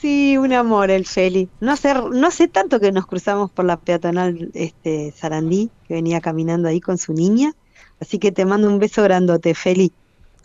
sí, 0.00 0.36
un 0.38 0.52
amor 0.52 0.90
el 0.90 1.06
Feli. 1.06 1.48
No 1.60 1.76
sé, 1.76 1.94
no 1.94 2.30
sé 2.30 2.48
tanto 2.48 2.80
que 2.80 2.92
nos 2.92 3.06
cruzamos 3.06 3.50
por 3.50 3.64
la 3.64 3.78
peatonal 3.78 4.50
este 4.54 5.12
Sarandí, 5.12 5.70
que 5.86 5.94
venía 5.94 6.20
caminando 6.20 6.68
ahí 6.68 6.80
con 6.80 6.98
su 6.98 7.12
niña. 7.12 7.54
Así 8.00 8.18
que 8.18 8.32
te 8.32 8.44
mando 8.44 8.68
un 8.68 8.78
beso 8.78 9.02
grandote, 9.02 9.54
Feli. 9.54 9.92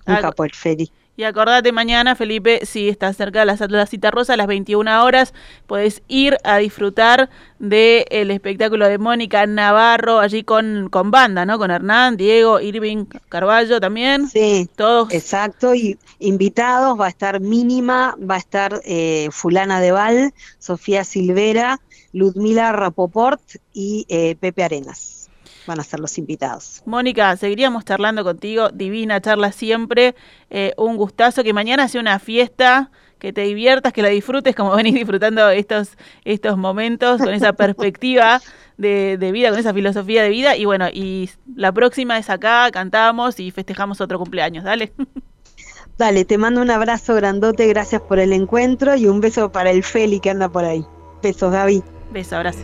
Un 0.05 0.15
capo 0.17 0.43
el 0.43 0.53
Feli. 0.53 0.91
Y 1.15 1.25
acordate 1.25 1.71
mañana, 1.71 2.15
Felipe, 2.15 2.65
si 2.65 2.89
estás 2.89 3.15
cerca 3.15 3.41
de 3.41 3.45
la, 3.45 3.55
la 3.69 3.85
cita 3.85 4.09
rosa 4.09 4.33
a 4.33 4.37
las 4.37 4.47
21 4.47 5.03
horas, 5.03 5.31
puedes 5.67 6.01
ir 6.07 6.37
a 6.43 6.57
disfrutar 6.57 7.29
del 7.59 8.31
espectáculo 8.31 8.87
de 8.87 8.97
Mónica 8.97 9.45
Navarro, 9.45 10.19
allí 10.19 10.43
con, 10.43 10.89
con 10.89 11.11
banda, 11.11 11.45
¿no? 11.45 11.59
Con 11.59 11.69
Hernán, 11.69 12.17
Diego, 12.17 12.59
Irving, 12.59 13.05
Carballo 13.29 13.79
también. 13.79 14.27
Sí, 14.27 14.67
Todos. 14.75 15.13
exacto. 15.13 15.75
Y 15.75 15.99
invitados 16.17 16.99
va 16.99 17.05
a 17.05 17.09
estar 17.09 17.39
Mínima, 17.39 18.17
va 18.19 18.35
a 18.35 18.39
estar 18.39 18.81
eh, 18.83 19.29
Fulana 19.31 19.81
de 19.81 19.91
Val, 19.91 20.33
Sofía 20.57 21.03
Silvera, 21.03 21.79
Ludmila 22.11 22.71
Rapoport 22.71 23.41
y 23.71 24.05
eh, 24.09 24.35
Pepe 24.39 24.63
Arenas. 24.63 25.22
Van 25.67 25.79
a 25.79 25.83
ser 25.83 25.99
los 25.99 26.17
invitados. 26.17 26.81
Mónica, 26.85 27.35
seguiríamos 27.37 27.85
charlando 27.85 28.23
contigo, 28.23 28.69
divina 28.69 29.21
charla 29.21 29.51
siempre, 29.51 30.15
eh, 30.49 30.73
un 30.77 30.97
gustazo, 30.97 31.43
que 31.43 31.53
mañana 31.53 31.87
sea 31.87 32.01
una 32.01 32.19
fiesta, 32.19 32.91
que 33.19 33.31
te 33.31 33.41
diviertas, 33.41 33.93
que 33.93 34.01
la 34.01 34.09
disfrutes 34.09 34.55
como 34.55 34.71
venís 34.75 34.93
disfrutando 34.93 35.49
estos, 35.49 35.97
estos 36.25 36.57
momentos, 36.57 37.21
con 37.21 37.33
esa 37.33 37.53
perspectiva 37.53 38.41
de, 38.77 39.17
de 39.17 39.31
vida, 39.31 39.49
con 39.49 39.59
esa 39.59 39.73
filosofía 39.73 40.23
de 40.23 40.29
vida, 40.29 40.55
y 40.55 40.65
bueno, 40.65 40.87
y 40.91 41.29
la 41.55 41.71
próxima 41.71 42.17
es 42.17 42.29
acá, 42.29 42.69
cantamos 42.71 43.39
y 43.39 43.51
festejamos 43.51 44.01
otro 44.01 44.19
cumpleaños, 44.19 44.63
dale. 44.63 44.93
Dale, 45.95 46.25
te 46.25 46.39
mando 46.39 46.59
un 46.61 46.71
abrazo 46.71 47.13
grandote, 47.13 47.67
gracias 47.67 48.01
por 48.01 48.17
el 48.17 48.33
encuentro 48.33 48.95
y 48.95 49.05
un 49.05 49.21
beso 49.21 49.51
para 49.51 49.69
el 49.69 49.83
Feli 49.83 50.19
que 50.19 50.31
anda 50.31 50.49
por 50.49 50.65
ahí. 50.65 50.83
Besos, 51.21 51.51
Gaby. 51.51 51.83
Beso, 52.11 52.35
abrazo. 52.35 52.63